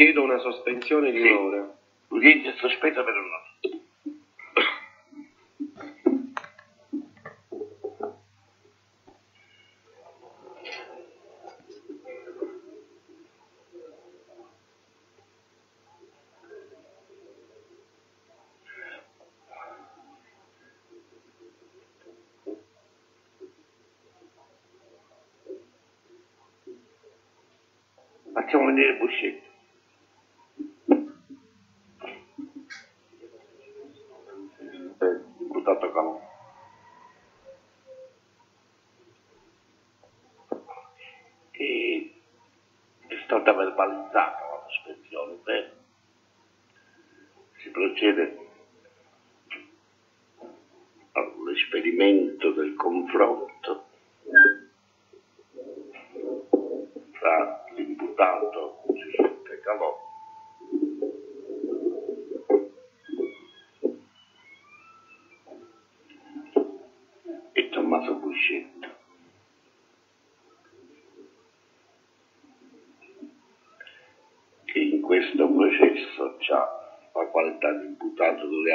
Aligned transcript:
Chiedo 0.00 0.22
una 0.22 0.38
sospensione 0.38 1.10
di 1.10 1.20
un'ora. 1.20 1.76
Udienza 2.08 2.54
sospesa 2.56 3.04
per 3.04 3.12
un'ora. 3.12 3.48
Facciamo 28.32 28.64
vedere 28.64 28.96
Buscetto. 28.96 29.48
Eh, 35.02 35.18
buttato 35.48 35.90
calò. 35.92 36.20
E 41.52 42.20
è 43.06 43.14
stata 43.24 43.52
verbalizzata 43.54 44.40
la 44.40 44.66
sospensione, 44.68 45.34
bene. 45.42 45.72
Si 48.00 48.06
procede 48.06 48.34
all'esperimento 51.12 52.50
del 52.52 52.72
confronto 52.72 53.82
tra 57.18 57.64
l'imputato 57.74 58.84
Giuseppe 58.94 59.60
Calò 59.60 59.94
e 67.52 67.68
Tommaso 67.68 68.14
Buscetto. 68.14 68.88
che 74.64 74.78
in 74.78 75.00
questo 75.02 75.48
processo 75.50 76.36
ha 76.54 76.80
la 77.12 77.26
qualità 77.26 77.72
di 77.72 77.86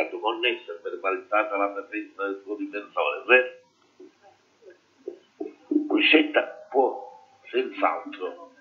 reato 0.05 0.19
connesso 0.19 0.71
e 0.71 0.79
verbalizzata 0.81 1.57
la 1.57 1.69
presenza 1.69 2.25
del 2.25 2.39
suo 2.43 2.55
difensore, 2.55 3.23
vero? 3.25 3.53
Buscetta 5.67 6.41
può 6.69 7.27
senz'altro 7.49 8.51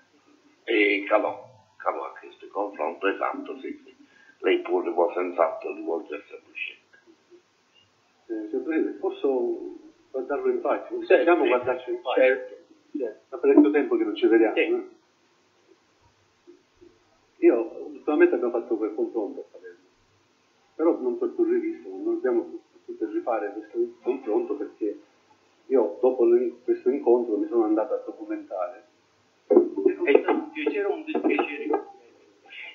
e 0.63 1.03
calò, 1.07 1.43
calò 1.77 2.05
a 2.05 2.13
questo 2.19 2.47
confronto, 2.47 3.07
esatto, 3.07 3.59
sì. 3.59 3.93
Lei 4.39 4.59
pure 4.59 4.91
può 4.91 5.11
senz'altro 5.13 5.73
rivolgersi 5.73 6.33
a 6.33 6.39
Buscetta. 6.45 6.83
Eh, 8.27 8.89
posso 8.99 9.75
guardarlo 10.11 10.49
in 10.49 10.59
faccia? 10.61 10.87
Certo, 10.87 11.15
Possiamo 11.15 11.43
sì. 11.43 11.49
guardarci 11.49 11.89
in 11.89 12.01
faccia? 12.01 12.21
Certo, 12.21 12.55
certo. 12.97 13.19
Da 13.29 13.37
parecchio 13.37 13.71
tempo 13.71 13.95
che 13.97 14.03
non 14.03 14.15
ci 14.15 14.27
vediamo. 14.27 14.55
Sì. 14.55 14.61
eh? 14.61 14.93
Io, 17.37 17.87
ultimamente 17.87 18.35
abbiamo 18.35 18.59
fatto 18.59 18.77
quel 18.77 18.93
confronto 18.95 19.45
però 20.75 20.97
non 20.99 21.17
per 21.17 21.33
cui 21.33 21.49
rivisto, 21.49 21.89
non 21.89 22.15
abbiamo 22.15 22.45
potuto 22.85 23.11
rifare 23.11 23.51
questo 23.53 23.77
confronto 24.01 24.55
perché 24.55 24.99
io 25.67 25.97
dopo 26.01 26.27
questo 26.63 26.89
incontro 26.89 27.37
mi 27.37 27.47
sono 27.47 27.63
andato 27.63 27.93
a 27.93 28.03
documentare. 28.05 28.83
E 29.47 30.23
un 30.27 30.51
piacere 30.51 30.85
o 30.85 30.93
un 30.93 31.03
dispiacere? 31.03 31.83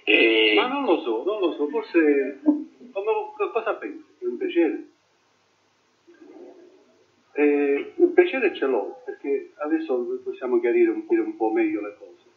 E... 0.04 0.54
Ma 0.56 0.66
non 0.66 0.84
lo 0.84 0.98
so, 1.00 1.22
non 1.24 1.40
lo 1.40 1.52
so, 1.52 1.68
forse 1.68 2.40
come- 2.92 3.50
cosa 3.52 3.74
pensi? 3.74 4.04
È 4.18 4.24
un 4.24 4.36
piacere? 4.36 4.84
Eh, 7.32 7.92
un 7.96 8.12
piacere 8.12 8.54
ce 8.54 8.66
l'ho, 8.66 9.00
perché 9.04 9.52
adesso 9.56 10.20
possiamo 10.24 10.58
chiarire 10.58 10.90
un, 10.90 11.04
un 11.06 11.36
po' 11.36 11.50
meglio 11.50 11.80
le 11.80 11.96
cose. 11.96 12.28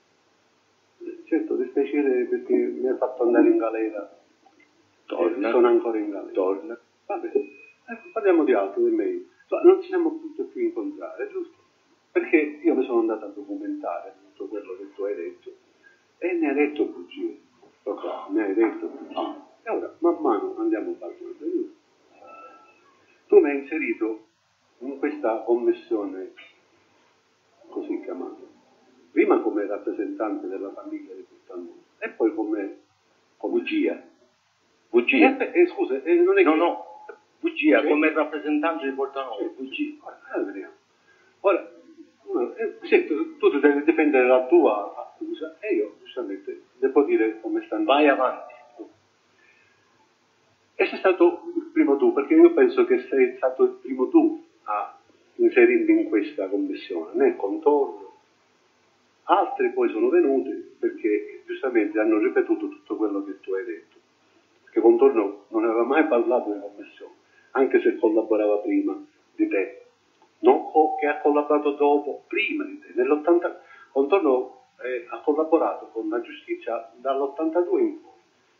Eh, 0.99 1.23
Certo, 1.25 1.55
dispiacere 1.55 2.25
perché 2.25 2.53
mi 2.53 2.87
ha 2.87 2.95
fatto 2.95 3.23
andare 3.23 3.49
in 3.49 3.57
galera. 3.57 4.22
Torna. 5.15 5.49
Sono 5.51 5.67
ancora 5.67 5.97
in 5.97 6.09
galera. 6.09 6.31
Torna. 6.31 6.79
Va 7.05 7.17
bene, 7.17 7.33
ecco, 7.85 8.09
parliamo 8.11 8.43
di 8.43 8.53
altro, 8.53 8.81
di. 8.81 9.27
Ma 9.49 9.61
non 9.61 9.81
ci 9.81 9.87
siamo 9.87 10.11
potuti 10.11 10.43
più 10.43 10.61
incontrare, 10.63 11.29
giusto? 11.29 11.57
Perché 12.11 12.59
io 12.63 12.75
mi 12.75 12.83
sono 12.85 12.99
andato 12.99 13.25
a 13.25 13.29
documentare 13.29 14.15
tutto 14.21 14.47
quello 14.47 14.77
che 14.77 14.93
tu 14.95 15.03
hai 15.03 15.15
detto 15.15 15.51
e 16.17 16.33
ne 16.33 16.49
hai 16.49 16.55
detto 16.55 16.85
bugie. 16.85 17.39
Ne 18.29 18.43
hai 18.43 18.53
detto 18.53 18.87
bugie. 18.87 19.41
E 19.63 19.69
ora, 19.69 19.93
man 19.99 20.17
mano, 20.19 20.55
andiamo 20.57 20.91
parlando. 20.93 21.35
giusto? 21.37 21.75
Tu 23.27 23.39
mi 23.39 23.49
hai 23.49 23.59
inserito 23.59 24.25
in 24.79 24.99
questa 24.99 25.43
commissione 25.43 26.33
così 27.67 28.01
chiamata, 28.01 28.41
prima 29.11 29.39
come 29.41 29.65
rappresentante 29.65 30.47
della 30.47 30.71
famiglia 30.71 31.13
di 31.13 31.21
Puttanone 31.21 31.81
e 31.97 32.09
poi 32.09 32.33
come, 32.33 32.77
come 33.37 33.59
Bugia. 33.59 34.11
Bugia. 34.93 35.35
Eh, 35.37 35.49
eh, 35.61 35.65
scusa, 35.65 35.99
eh, 36.03 36.13
non 36.13 36.37
è 36.37 36.43
No, 36.43 36.51
che... 36.51 36.57
no, 36.57 37.05
bugia, 37.39 37.81
Sì. 37.81 37.87
come 37.87 38.11
rappresentante 38.11 38.85
di 38.85 38.93
Portanova, 38.93 39.43
bugia. 39.55 39.91
Ora, 40.01 40.19
allora. 40.33 40.71
Ora, 41.39 42.55
eh, 42.57 42.73
sì, 42.83 43.03
tu, 43.05 43.37
tu 43.37 43.49
devi 43.57 43.81
difendere 43.83 44.27
la 44.27 44.45
tua 44.45 44.93
accusa 44.95 45.55
e 45.61 45.73
io 45.73 45.95
giustamente 45.99 46.61
devo 46.77 47.01
dire 47.05 47.39
come 47.41 47.63
stanno. 47.65 47.85
Vai 47.85 48.07
avanti. 48.07 48.53
E 50.75 50.85
sei 50.85 50.99
stato 50.99 51.41
il 51.55 51.69
primo 51.73 51.97
tu, 51.97 52.13
perché 52.13 52.35
io 52.35 52.51
penso 52.53 52.85
che 52.85 52.99
sei 53.09 53.33
stato 53.37 53.63
il 53.63 53.77
primo 53.81 54.07
tu 54.09 54.39
a 54.65 54.95
inserirmi 55.35 56.01
in 56.03 56.07
questa 56.07 56.47
commissione, 56.47 57.13
nel 57.15 57.35
contorno. 57.35 58.11
Altri 59.23 59.71
poi 59.71 59.89
sono 59.89 60.09
venuti 60.09 60.51
perché 60.77 61.41
giustamente 61.47 61.99
hanno 61.99 62.19
ripetuto 62.19 62.67
tutto 62.67 62.95
quello 62.95 63.23
che 63.23 63.39
tu 63.39 63.53
hai 63.53 63.63
detto. 63.65 63.92
Perché 64.73 64.81
Contorno 64.81 65.45
non 65.49 65.65
aveva 65.65 65.83
mai 65.83 66.07
parlato 66.07 66.51
di 66.51 66.59
commissione, 66.59 67.13
anche 67.51 67.79
se 67.79 67.95
collaborava 67.97 68.57
prima 68.57 68.99
di 69.35 69.47
te. 69.47 69.85
No, 70.39 70.71
o 70.73 70.95
che 70.95 71.05
ha 71.05 71.19
collaborato 71.19 71.73
dopo, 71.73 72.23
prima 72.27 72.63
di 72.65 72.79
te. 72.79 72.91
Nell'80, 72.95 73.53
Contorno 73.91 74.61
eh, 74.81 75.05
ha 75.07 75.19
collaborato 75.19 75.89
con 75.93 76.09
la 76.09 76.19
giustizia 76.21 76.91
dall'82 76.95 77.79
in 77.79 78.01
poi. 78.01 78.11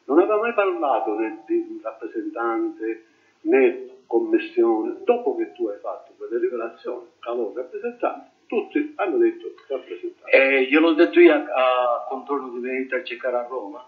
Non 0.06 0.20
aveva 0.20 0.38
mai 0.38 0.54
parlato 0.54 1.18
né 1.18 1.42
di 1.48 1.80
rappresentante 1.82 3.06
né 3.42 3.88
commissione. 4.06 4.98
Dopo 5.04 5.36
che 5.36 5.52
tu 5.54 5.66
hai 5.70 5.80
fatto 5.80 6.12
quelle 6.16 6.38
rivelazioni, 6.38 7.08
allora 7.22 7.62
rappresentante, 7.62 8.30
tutti 8.46 8.94
hanno 8.98 9.18
detto 9.18 9.52
rappresentante. 9.68 10.30
Eh, 10.30 10.68
gliel'ho 10.68 10.94
detto 10.94 11.20
io 11.20 11.34
a, 11.34 11.38
a 11.38 12.06
contorno 12.08 12.50
di 12.50 12.60
venire 12.60 13.00
a 13.00 13.04
cercare 13.04 13.38
a 13.38 13.48
Roma. 13.48 13.84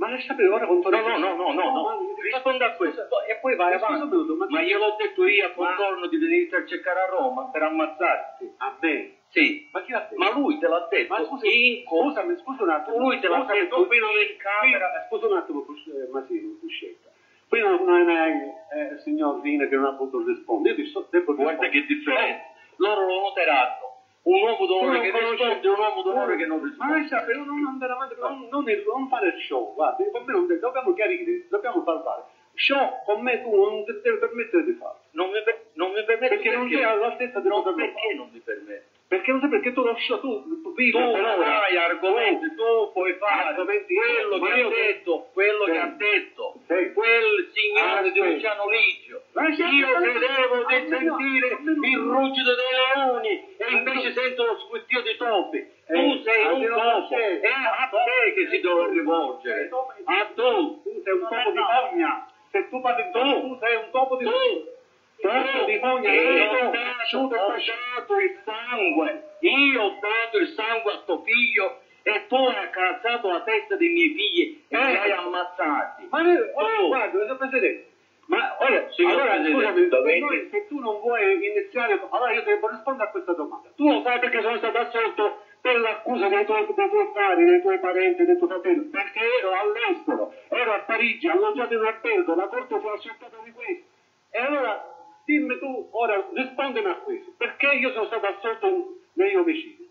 Ma 0.00 0.08
lascia 0.08 0.28
sapere 0.32 0.48
ora 0.48 0.64
con 0.64 0.80
No, 0.80 0.88
no, 0.88 1.18
no, 1.18 1.34
no, 1.34 1.52
no, 1.52 1.72
no. 1.72 2.14
risponda 2.22 2.66
a 2.66 2.72
questo 2.72 3.02
e 3.28 3.36
poi 3.36 3.54
vai 3.54 3.74
avanti. 3.74 4.16
ma, 4.48 4.62
gliel'ho 4.62 4.94
detto 4.96 5.26
io 5.26 5.44
a 5.44 5.50
contorno 5.50 6.06
di 6.06 6.16
venire 6.16 6.56
a 6.56 6.64
cercare 6.64 7.00
a 7.00 7.06
Roma 7.06 7.50
per 7.52 7.62
ammazzarti. 7.62 8.50
a 8.56 8.76
me. 8.80 9.12
Sì. 9.28 9.68
Ma 9.70 9.82
chi 9.82 9.92
l'ha 9.92 10.00
detto? 10.08 10.16
Ma 10.16 10.30
lui 10.32 10.58
te 10.58 10.66
l'ha 10.68 10.86
detto. 10.90 11.12
Ma 11.12 11.18
co- 11.20 11.36
scusami, 11.38 12.36
scusa 12.38 12.62
un 12.62 12.70
attimo. 12.70 12.96
Lui 12.96 13.20
te 13.20 13.28
l'ha 13.28 13.44
detto 13.44 13.86
qui 13.86 13.98
non 13.98 14.10
in 14.16 14.36
camera. 14.38 14.88
qui- 14.88 15.18
Scusa 15.18 15.26
un 15.32 15.36
attimo, 15.38 15.66
eh, 15.68 16.08
Masini, 16.10 16.58
Cuscetta. 16.58 17.08
Qui 17.46 17.60
non, 17.60 17.84
non 17.84 18.08
è 18.08 18.30
eh, 18.72 18.98
signor 19.04 19.40
Vina 19.42 19.66
che 19.66 19.76
non 19.76 19.84
ha 19.84 19.92
potuto 19.92 20.26
rispondere. 20.26 20.74
Io 20.76 20.82
ti 20.82 20.88
sto, 20.88 21.06
devo 21.10 21.34
Guarda 21.34 21.60
rispondere. 21.62 21.86
che 21.86 21.94
differenza. 21.94 22.42
Loro 22.76 23.04
lo 23.06 23.20
noteranno. 23.20 23.79
Un 24.22 24.42
uomo 24.42 24.66
d'onore 24.66 24.96
Tu 24.98 25.02
che 25.02 25.10
non 25.10 25.20
conosci- 25.22 25.44
risponde 25.44 25.68
un 25.68 25.78
uomo 25.78 26.02
d'onore 26.02 26.36
che 26.36 26.46
non 26.46 26.58
Ma 26.60 26.66
risponde. 26.66 26.98
lascia, 27.00 27.22
però 27.22 27.42
non 27.44 27.64
andare 27.64 27.92
avanti, 27.92 28.14
non, 28.18 28.48
non, 28.50 28.64
non 28.64 29.08
fare 29.08 29.34
show, 29.40 29.72
guarda, 29.74 30.04
con 30.10 30.24
me 30.24 30.32
non 30.32 30.46
de- 30.46 30.58
dobbiamo 30.58 30.92
chiarire, 30.92 31.46
dobbiamo 31.48 31.82
parlare. 31.82 32.24
Show 32.54 33.02
con 33.06 33.22
me 33.22 33.40
tu 33.40 33.54
non 33.54 33.84
ti 33.84 33.92
devi 34.02 34.18
permettere 34.18 34.64
di 34.64 34.72
farlo. 34.72 34.98
Non 35.12 35.30
mi, 35.30 35.42
per- 35.42 35.60
non 35.72 35.92
mi 35.92 36.04
permetto 36.04 36.34
Perché 36.34 36.50
non 36.50 36.68
sei 36.68 36.82
all'altezza 36.82 37.40
di 37.40 37.48
No, 37.48 37.62
poterlo 37.62 37.76
perché 37.92 38.14
non 38.14 38.28
mi 38.30 38.38
permetto? 38.40 38.98
Perché 39.10 39.32
non 39.32 39.40
sai 39.40 39.48
perché 39.50 39.72
tu 39.72 39.82
lo 39.82 39.96
show, 39.98 40.20
tu, 40.20 40.62
tu 40.62 40.72
vivi 40.74 40.92
Tu 40.92 40.98
hai 40.98 41.76
argomenti, 41.76 42.46
tu 42.54 42.92
puoi 42.92 43.12
fare 43.14 43.48
Argomenti, 43.48 43.92
quello 43.92 44.38
che 44.38 44.50
ha 44.52 44.68
detto, 44.68 45.26
quello 45.32 45.64
che 45.64 45.78
ha 45.78 45.86
detto, 45.96 46.54
quel 46.94 47.50
signore 47.52 48.12
di. 48.12 48.20
Luciano 48.20 48.68
Ligio. 48.70 49.22
Lascia- 49.32 49.66
Io 49.66 49.88
credevo 49.98 50.64
di 50.64 50.74
sentire 50.88 51.58
il 51.90 51.98
ruggito 51.98 52.54
dei 52.54 52.72
leoni 52.94 53.54
e 53.56 53.66
invece 53.72 54.12
sento 54.12 54.44
lo 54.46 54.58
squittio 54.60 55.02
di 55.02 55.16
topi. 55.16 55.56
Eh, 55.58 55.92
tu 55.92 56.22
sei 56.22 56.44
un 56.46 56.66
topo, 56.68 57.16
è 57.16 57.50
a 57.50 57.88
te 57.90 58.32
che 58.34 58.46
si 58.48 58.60
deve 58.60 58.90
rivolgere. 58.90 59.68
A 60.04 60.24
tu. 60.36 60.82
Tu 60.84 61.00
sei 61.02 61.12
un 61.14 61.20
topo 61.28 61.50
di 61.50 61.58
fogna. 61.58 62.26
Se 62.52 62.68
tu 62.68 62.80
parli 62.80 63.10
tu 63.10 63.58
sei 63.60 63.74
un 63.74 63.90
topo 63.90 64.16
di 64.16 64.24
fogna. 64.24 64.78
Topo 65.20 65.64
di 65.66 65.78
fogna. 65.78 66.10
Eh, 66.10 66.48
tu. 66.48 66.70
Fascia. 67.18 67.72
dato 67.94 68.18
il 68.18 68.32
sangue, 68.44 69.22
io 69.40 69.80
ho 69.82 69.92
dato 70.00 70.38
il 70.38 70.48
sangue 70.48 70.92
a 70.92 70.98
tuo 71.04 71.18
figlio 71.18 71.74
e 72.02 72.24
tu 72.28 72.34
hai 72.36 72.56
accalzato 72.56 73.28
la 73.28 73.40
testa 73.40 73.76
dei 73.76 73.88
miei 73.88 74.08
figli 74.10 74.42
e 74.68 74.76
li 74.78 74.96
hai 74.96 75.10
ammazzati. 75.12 76.06
Ma 76.10 76.20
noi- 76.22 76.36
oh, 76.54 76.86
guarda, 76.86 77.18
signor 77.18 77.36
Presidente, 77.36 77.84
ma 78.26 78.56
ora, 78.58 78.86
allora, 79.06 79.34
scusami, 79.50 79.88
noi- 80.20 80.46
se 80.50 80.66
tu 80.66 80.78
non 80.78 80.98
vuoi 81.00 81.34
iniziare, 81.46 81.98
allora 82.10 82.32
io 82.32 82.42
devo 82.42 82.68
rispondere 82.68 83.08
a 83.08 83.10
questa 83.10 83.32
domanda. 83.32 83.68
Tu 83.74 83.88
lo 83.88 84.00
sai 84.02 84.18
perché 84.18 84.40
sono 84.40 84.56
stato 84.58 84.78
assolto 84.78 85.38
per 85.60 85.78
l'accusa 85.78 86.28
dei 86.28 86.44
tuoi, 86.44 86.64
dei 86.74 86.88
tuoi 86.88 87.12
cari, 87.12 87.44
dei 87.44 87.60
tuoi 87.60 87.78
parenti, 87.80 88.24
dei 88.24 88.36
tuoi 88.36 88.48
fratelli, 88.48 88.84
perché 88.84 89.20
ero 89.40 89.52
all'estero, 89.52 90.32
ero 90.48 90.72
a 90.72 90.78
Parigi, 90.78 91.28
alloggiato 91.28 91.74
in 91.74 91.80
un 91.80 91.86
albergo, 91.86 92.34
la 92.34 92.46
corte 92.46 92.78
fu 92.78 92.86
accertata 92.86 93.36
di 93.42 93.50
questo. 93.50 93.84
E 94.30 94.38
allora, 94.38 94.80
dimmi 95.24 95.58
tu, 95.58 95.88
ora 95.92 96.28
rispondimi 96.34 96.86
a 96.88 96.96
questo, 96.96 97.32
perché 97.36 97.66
io 97.72 97.90
sono 97.92 98.06
stato 98.06 98.26
assolto 98.26 98.94
negli 99.14 99.34
omicidi? 99.34 99.88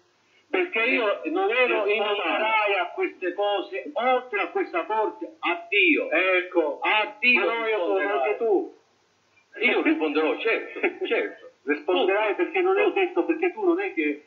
Perché 0.49 0.79
io 0.81 1.21
non 1.25 1.49
ero 1.51 1.85
in. 1.85 2.01
Risponderai 2.01 2.73
a 2.79 2.87
queste 2.93 3.33
cose, 3.33 3.91
oltre 3.93 4.41
a 4.41 4.47
questa 4.47 4.83
corte, 4.85 5.35
a 5.39 5.65
Dio. 5.69 6.09
Ecco, 6.09 6.79
A 6.81 7.15
Dio 7.19 7.45
ma 7.45 7.59
no, 7.59 7.65
io 7.67 7.77
sono 7.77 8.09
anche 8.09 8.37
tu. 8.37 8.73
Io 9.61 9.81
risponderò, 9.81 10.37
certo, 10.39 10.79
certo. 11.05 11.51
Risponderai 11.63 12.33
perché 12.35 12.61
non 12.61 12.77
è 12.79 12.91
detto, 12.91 13.25
perché 13.25 13.51
tu 13.51 13.63
non 13.63 13.79
è 13.79 13.93
che 13.93 14.23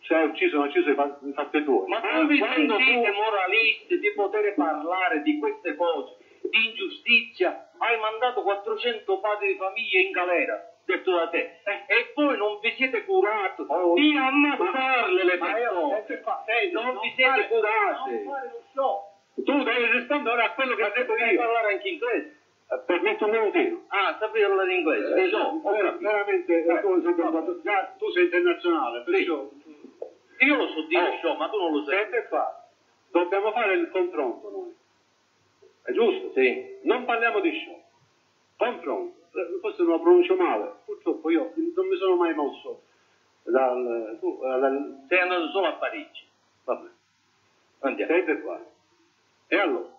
cioè, 0.00 0.18
hai 0.18 0.24
ucciso, 0.26 0.60
hai 0.60 0.68
ucciso 0.68 0.90
i 0.90 0.94
fa- 0.94 1.18
i 1.22 1.32
fatti 1.32 1.64
tuoi. 1.64 1.88
Ma 1.88 2.00
come 2.00 2.26
vi 2.26 2.38
sentite 2.38 3.10
tu- 3.10 3.14
moralisti 3.14 3.98
di 3.98 4.12
poter 4.12 4.52
parlare 4.54 5.22
di 5.22 5.38
queste 5.38 5.74
cose, 5.76 6.16
di 6.50 6.66
ingiustizia? 6.68 7.70
Hai 7.78 7.98
mandato 7.98 8.42
400 8.42 9.18
padri 9.18 9.48
di 9.52 9.56
famiglia 9.58 9.98
in 10.00 10.10
galera, 10.10 10.70
detto 10.84 11.10
da 11.14 11.28
te, 11.28 11.60
e 11.86 12.12
voi 12.14 12.36
non 12.36 12.58
vi 12.60 12.72
siete 12.76 13.04
curati 13.04 13.64
Oh, 13.68 13.94
di 13.94 14.16
ammazzarle 14.16 15.24
le 15.24 15.38
persone. 15.38 16.04
eh, 16.46 16.70
non, 16.72 16.84
non 16.86 16.98
vi 17.00 17.12
siete 17.16 17.48
curati. 17.48 18.10
non 18.10 18.24
fare 18.24 18.50
lo 18.52 18.62
show. 18.72 19.12
Tu 19.44 19.62
devi 19.64 19.90
rispondere 19.90 20.34
ora 20.34 20.44
a 20.44 20.52
quello 20.52 20.74
che 20.76 20.82
ho 20.84 20.92
detto 20.94 21.16
io. 21.16 21.36
parlare 21.36 21.72
anche 21.72 21.88
inglese. 21.88 22.38
Eh, 22.70 22.78
Permetto 22.86 23.24
un 23.26 23.30
minutino. 23.30 23.82
Ah, 23.88 24.16
sapevi 24.18 24.46
parlare 24.46 24.74
inglese? 24.74 25.14
Eh, 25.14 25.22
Eh, 25.24 25.30
no, 25.30 25.60
no, 25.62 25.70
vera- 25.70 25.90
capito. 25.90 26.08
veramente, 26.10 26.64
eh, 26.64 26.72
Eh, 26.72 26.80
tu, 26.80 27.00
sei, 27.02 27.60
già, 27.62 27.94
tu 27.98 28.10
sei 28.10 28.24
internazionale, 28.24 29.00
perciò... 29.02 29.48
Io 30.38 30.56
lo 30.56 30.66
so 30.68 30.82
dire 30.82 31.08
Oh. 31.08 31.18
show, 31.20 31.36
ma 31.36 31.48
tu 31.48 31.58
non 31.58 31.72
lo 31.72 31.84
sai. 31.84 31.96
Senti 32.10 32.28
qua, 32.28 32.68
dobbiamo 33.10 33.52
fare 33.52 33.74
il 33.74 33.90
confronto 33.90 34.50
noi. 34.50 34.76
È 35.84 35.92
giusto? 35.92 36.32
Sì. 36.32 36.78
Non 36.82 37.04
parliamo 37.04 37.40
di 37.40 37.52
show. 37.64 37.80
Confronto. 38.56 39.16
Eh, 39.34 39.58
Forse 39.60 39.82
non 39.82 39.92
lo 39.92 40.00
pronuncio 40.00 40.34
male. 40.36 40.72
Purtroppo 40.84 41.30
io 41.30 41.52
non 41.74 41.86
mi 41.86 41.96
sono 41.96 42.16
mai 42.16 42.34
mosso 42.34 42.82
dal... 43.42 44.16
tu, 44.20 44.40
eh, 44.42 44.58
dal 44.58 45.04
Sei 45.08 45.20
andato 45.20 45.48
solo 45.50 45.66
a 45.66 45.72
Parigi. 45.72 46.26
vabbè. 46.64 46.88
Andiamo. 47.80 48.12
Senti 48.12 48.40
qua. 48.40 48.64
E 49.48 49.56
allora? 49.58 49.92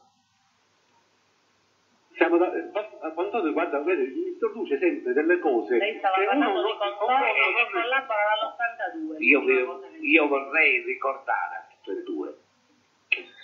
Siamo 2.15 2.37
da, 2.37 2.51
eh, 2.53 2.71
quando 3.13 3.51
guarda, 3.53 3.79
vedi, 3.81 4.27
introduce 4.29 4.79
sempre 4.79 5.11
delle 5.13 5.37
cose 5.39 5.77
Lei 5.77 5.97
stava 5.97 6.15
che 6.15 6.21
uno 6.21 6.29
parlando 6.29 6.61
di 6.63 6.77
controllo 6.77 7.33
che 7.33 7.73
parlava 7.75 8.35
dall'82. 8.39 9.21
Io, 9.21 9.41
io 9.99 10.27
vorrei 10.27 10.81
ricordare 10.83 11.55
a 11.55 11.67
tutte 11.69 11.99
e 11.99 12.03
due 12.03 12.37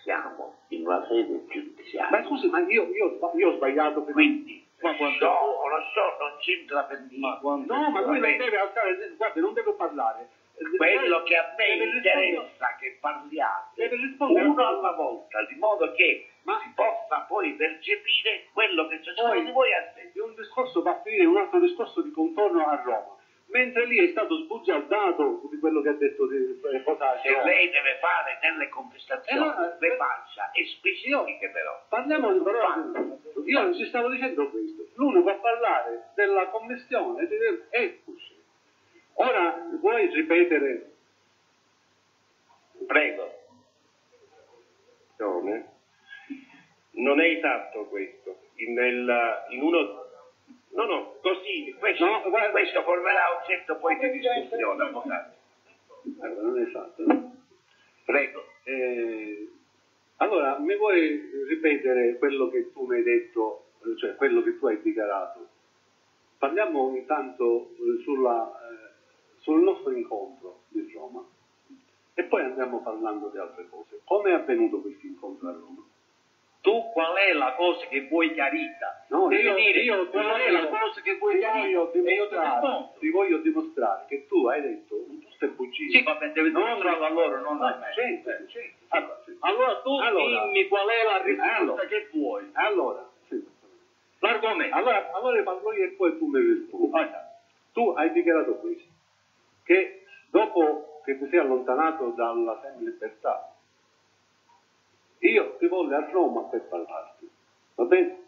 siamo 0.03 0.55
in 0.69 0.85
una 0.85 1.05
sede 1.07 1.45
giudiziaria. 1.49 2.09
Ma 2.19 2.25
scusi, 2.25 2.47
ma 2.49 2.59
io, 2.61 2.83
io, 2.89 3.19
io 3.35 3.49
ho 3.49 3.55
sbagliato. 3.55 4.03
Quindi, 4.03 4.65
Ma 4.81 4.95
quando- 4.95 5.17
so 5.19 5.29
o 5.29 5.67
lo 5.67 5.79
so, 5.93 6.23
non 6.23 6.37
c'entra 6.39 6.83
per 6.83 6.99
niente. 7.09 7.39
quando- 7.41 7.73
No, 7.73 7.89
ma 7.91 8.01
lui 8.01 8.19
non 8.19 8.37
deve 8.37 8.57
alzare, 8.57 9.13
guarda, 9.17 9.39
non 9.41 9.53
deve 9.53 9.73
parlare. 9.73 10.29
Quello 10.77 11.23
che 11.23 11.35
a 11.37 11.53
me 11.57 11.73
interessa 11.73 12.75
che 12.79 12.97
parliate 12.99 13.89
uno 14.19 14.67
alla 14.67 14.91
volta, 14.91 15.43
di 15.45 15.55
modo 15.55 15.91
che 15.93 16.27
Ma- 16.43 16.59
si 16.61 16.71
possa 16.75 17.25
poi 17.27 17.53
percepire 17.53 18.45
quello 18.53 18.87
che 18.87 19.01
ciascuno 19.01 19.39
di 19.41 19.51
voi 19.51 19.73
ha. 19.73 19.91
Di 20.11 20.19
un 20.19 20.35
discorso 20.35 20.81
va 20.83 20.91
a 20.91 21.01
finire 21.01 21.25
un 21.25 21.37
altro 21.37 21.59
discorso 21.59 22.01
di 22.03 22.11
contorno 22.11 22.67
a 22.67 22.75
Roma. 22.83 23.10
Mentre 23.51 23.85
lì 23.85 23.97
è 24.07 24.11
stato 24.11 24.37
sbugiardato 24.43 25.41
di 25.49 25.59
quello 25.59 25.81
che 25.81 25.89
ha 25.89 25.93
detto 25.93 26.25
di 26.27 26.37
eh, 26.37 26.83
cosa 26.83 27.19
Se 27.21 27.29
lei 27.43 27.69
deve 27.69 27.97
fare 27.99 28.37
delle 28.41 28.69
contestazioni, 28.69 29.45
Eh, 29.45 29.45
no, 29.45 29.75
le 29.77 29.93
eh, 29.93 29.95
faccia 29.97 30.51
e 30.51 30.65
specifiche 30.65 31.49
però. 31.49 31.85
Parliamo 31.89 32.31
di 32.31 32.39
però, 32.39 32.75
io 33.45 33.61
non 33.61 33.73
ci 33.75 33.85
stavo 33.87 34.09
dicendo 34.09 34.49
questo. 34.49 34.87
L'uno 34.95 35.21
va 35.23 35.31
a 35.31 35.35
parlare 35.35 36.11
della 36.15 36.47
commissione 36.47 37.27
e 37.69 38.01
uscire. 38.05 38.39
Ora 39.15 39.67
vuoi 39.79 40.07
ripetere 40.13 40.91
Prego. 42.87 43.39
Come? 45.17 45.65
Non 46.91 47.19
è 47.19 47.25
esatto 47.25 47.85
questo. 47.85 48.39
In, 48.55 48.73
nel- 48.73 49.45
in 49.49 49.61
uno... 49.61 50.09
No, 50.73 50.85
no, 50.85 51.15
così, 51.21 51.75
Questo, 51.77 52.05
No, 52.05 52.21
questo 52.51 52.81
formerà 52.83 53.39
oggetto 53.39 53.77
poi 53.77 53.97
di 53.97 54.11
discussione, 54.11 54.83
avvocato. 54.83 55.35
Allora, 56.19 56.41
non 56.41 56.59
è 56.59 56.67
esatto. 56.67 57.03
no? 57.05 57.35
Prego. 58.05 58.43
Eh, 58.63 59.49
allora, 60.17 60.59
mi 60.59 60.75
vuoi 60.77 61.29
ripetere 61.47 62.17
quello 62.17 62.49
che 62.49 62.71
tu 62.71 62.85
mi 62.85 62.95
hai 62.95 63.03
detto, 63.03 63.65
eh, 63.83 63.97
cioè 63.97 64.15
quello 64.15 64.41
che 64.43 64.57
tu 64.57 64.67
hai 64.67 64.81
dichiarato? 64.81 65.47
Parliamo 66.37 66.95
intanto 66.95 67.71
eh, 67.75 68.01
sulla, 68.03 68.51
eh, 68.51 68.91
sul 69.39 69.61
nostro 69.61 69.91
incontro 69.91 70.61
di 70.69 70.89
Roma 70.93 71.23
e 72.13 72.23
poi 72.23 72.43
andiamo 72.43 72.81
parlando 72.81 73.29
di 73.29 73.37
altre 73.37 73.67
cose. 73.69 74.01
Come 74.05 74.29
è 74.31 74.33
avvenuto 74.33 74.81
questo 74.81 75.05
incontro 75.05 75.49
a 75.49 75.51
Roma? 75.51 75.83
Tu 76.61 76.91
qual 76.93 77.15
è 77.15 77.33
la 77.33 77.53
cosa 77.53 77.85
che 77.87 78.01
vuoi 78.01 78.31
chiarita? 78.33 79.05
No, 79.09 79.27
Devi 79.27 79.41
io- 79.43 79.55
dire 79.55 79.79
io 79.81 80.07
qual 80.09 80.25
è 80.27 80.51
voglio- 80.51 80.61
la 80.61 80.67
cosa 80.67 81.01
che 81.01 81.13
vuoi 81.15 81.37
chiarita 81.39 81.65
e 81.65 81.69
io 81.69 81.89
ti 81.89 81.99
rispondo. 82.01 82.91
ti 82.99 83.09
voglio 83.09 83.37
dimostrare 83.37 84.05
che 84.07 84.25
tu 84.27 84.45
hai 84.45 84.61
detto 84.61 84.95
tutte 85.21 85.47
bugie. 85.47 85.89
Sì, 85.89 86.03
vabbè, 86.03 86.31
devi 86.33 86.49
dimostrarlo 86.51 87.03
a 87.05 87.09
loro, 87.09 87.39
non 87.41 87.61
a 87.63 87.75
me. 87.79 87.91
Certo, 87.93 88.29
certo. 88.47 88.85
Allora, 88.89 89.17
allora 89.39 89.75
tu 89.81 89.89
Allora. 89.97 90.43
dimmi 90.43 90.67
qual 90.67 90.87
è 90.87 91.03
la 91.03 91.17
risposta 91.23 91.55
Allora. 91.57 91.85
che 91.85 92.07
vuoi. 92.11 92.49
Allora, 92.53 93.09
sì. 93.27 93.43
L'argomento. 94.19 94.75
Allora, 94.75 95.09
allora 95.13 95.41
parlo 95.43 95.73
io 95.73 95.83
e 95.85 95.89
poi 95.89 96.15
tu 96.17 96.27
mi 96.27 96.39
rispondi. 96.39 96.91
Tu 97.73 97.89
hai 97.89 98.11
dichiarato 98.11 98.53
questo, 98.57 98.87
che 99.63 100.03
dopo 100.29 101.01
che 101.05 101.17
ti 101.17 101.25
sei 101.29 101.39
allontanato 101.39 102.09
dalla 102.15 102.59
semi-libertà, 102.61 103.50
io 105.21 105.55
ti 105.57 105.67
volle 105.67 105.95
a 105.95 106.09
Roma 106.09 106.41
per 106.43 106.61
parlarti, 106.67 107.29
va 107.75 107.85
bene? 107.85 108.19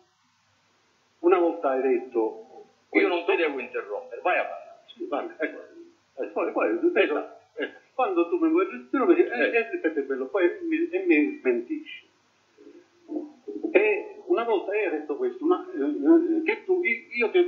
Una 1.19 1.39
volta 1.39 1.69
hai 1.69 1.81
detto... 1.81 2.65
Io 2.91 3.07
non 3.07 3.25
ti 3.25 3.35
devo 3.35 3.59
interrompere, 3.59 4.21
vai 4.21 4.37
a 4.37 4.43
parlare. 4.43 4.83
Sì, 4.85 5.05
vale, 5.07 5.33
ecco. 5.37 6.21
E 6.21 6.27
poi, 6.27 6.51
poi 6.51 6.79
tu 6.79 6.91
eh. 6.93 7.71
quando 7.95 8.29
tu 8.29 8.37
mi 8.37 8.49
vuoi 8.49 8.69
respiro, 8.69 9.07
mi 9.07 9.15
dici, 9.15 9.29
eh, 9.29 9.79
eh, 9.81 10.01
bello, 10.03 10.27
poi 10.27 10.47
mi, 10.61 10.87
e 10.89 11.05
mi 11.05 11.39
smentisci. 11.39 12.07
E 13.71 14.21
una 14.25 14.43
volta 14.43 14.71
hai 14.71 14.89
detto 14.91 15.15
questo, 15.15 15.43
ma, 15.45 15.65
eh, 15.73 16.37
eh 16.37 16.43
che 16.43 16.63
tu, 16.65 16.83
io 16.83 17.29
ti, 17.31 17.45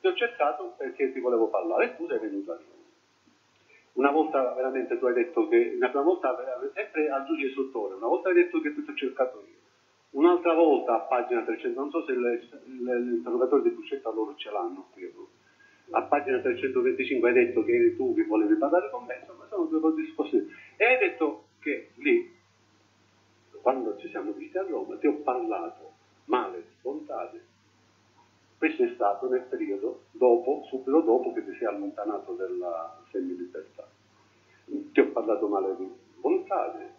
ti 0.00 0.06
ho 0.06 0.14
cercato 0.14 0.74
perché 0.76 1.12
ti 1.12 1.20
volevo 1.20 1.46
parlare 1.48 1.84
e 1.84 1.96
tu 1.96 2.08
sei 2.08 2.18
venuto 2.18 2.52
a 2.52 2.56
me. 2.56 2.69
Una 4.00 4.12
volta 4.12 4.54
veramente 4.54 4.98
tu 4.98 5.04
hai 5.04 5.12
detto 5.12 5.46
che, 5.48 5.76
la 5.78 5.88
prima 5.88 6.04
volta 6.04 6.34
sempre 6.72 7.10
al 7.10 7.26
giudice 7.26 7.48
istruttore, 7.48 7.96
una 7.96 8.06
volta 8.06 8.30
hai 8.30 8.34
detto 8.34 8.58
che 8.62 8.72
ti 8.72 8.80
ho 8.80 8.94
cercato 8.94 9.44
io, 9.46 9.58
un'altra 10.12 10.54
volta 10.54 10.94
a 10.94 11.00
pagina 11.00 11.42
300, 11.42 11.78
non 11.78 11.90
so 11.90 12.06
se 12.06 12.14
l'interrogatore 12.14 13.60
di 13.60 13.68
Buscetta 13.68 14.10
loro 14.10 14.34
ce 14.36 14.50
l'hanno 14.50 14.88
qui, 14.92 15.06
a 15.90 16.02
pagina 16.04 16.38
325 16.38 17.28
hai 17.28 17.34
detto 17.34 17.62
che 17.62 17.74
eri 17.74 17.94
tu 17.94 18.14
che 18.14 18.24
volevi 18.24 18.54
parlare 18.54 18.88
con 18.88 19.04
me, 19.04 19.18
insomma 19.20 19.44
sono 19.50 19.66
due 19.66 19.80
cose 19.80 20.00
disposte. 20.00 20.46
E 20.76 20.84
hai 20.86 20.98
detto 20.98 21.44
che 21.60 21.90
lì, 21.96 22.34
quando 23.60 23.98
ci 23.98 24.08
siamo 24.08 24.32
visti 24.32 24.56
a 24.56 24.62
Roma, 24.62 24.96
ti 24.96 25.08
ho 25.08 25.16
parlato 25.16 25.92
male 26.24 26.56
di 26.56 26.74
Fontane. 26.80 27.48
Questo 28.56 28.82
è 28.82 28.92
stato 28.94 29.28
nel 29.28 29.42
periodo 29.42 30.04
dopo, 30.12 30.64
subito 30.68 31.00
dopo 31.02 31.34
che 31.34 31.44
ti 31.44 31.54
sei 31.58 31.66
allontanato 31.66 32.32
dalla 32.32 32.96
semi-libertà. 33.10 33.89
Ti 34.92 35.00
ho 35.00 35.06
parlato 35.06 35.48
male 35.48 35.74
di 35.76 35.88
Fontane, 36.20 36.94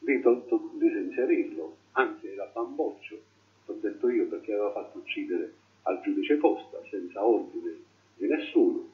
lì 0.00 0.20
ti 0.20 0.26
ho 0.26 0.44
disinserirlo, 0.72 1.76
anzi 1.92 2.28
era 2.28 2.48
bamboccio, 2.52 3.18
l'ho 3.64 3.74
detto 3.80 4.08
io 4.10 4.26
perché 4.26 4.52
aveva 4.52 4.72
fatto 4.72 4.98
uccidere 4.98 5.52
al 5.82 6.00
giudice 6.02 6.36
Costa 6.36 6.78
senza 6.90 7.24
ordine 7.24 7.74
di 8.16 8.26
nessuno. 8.26 8.84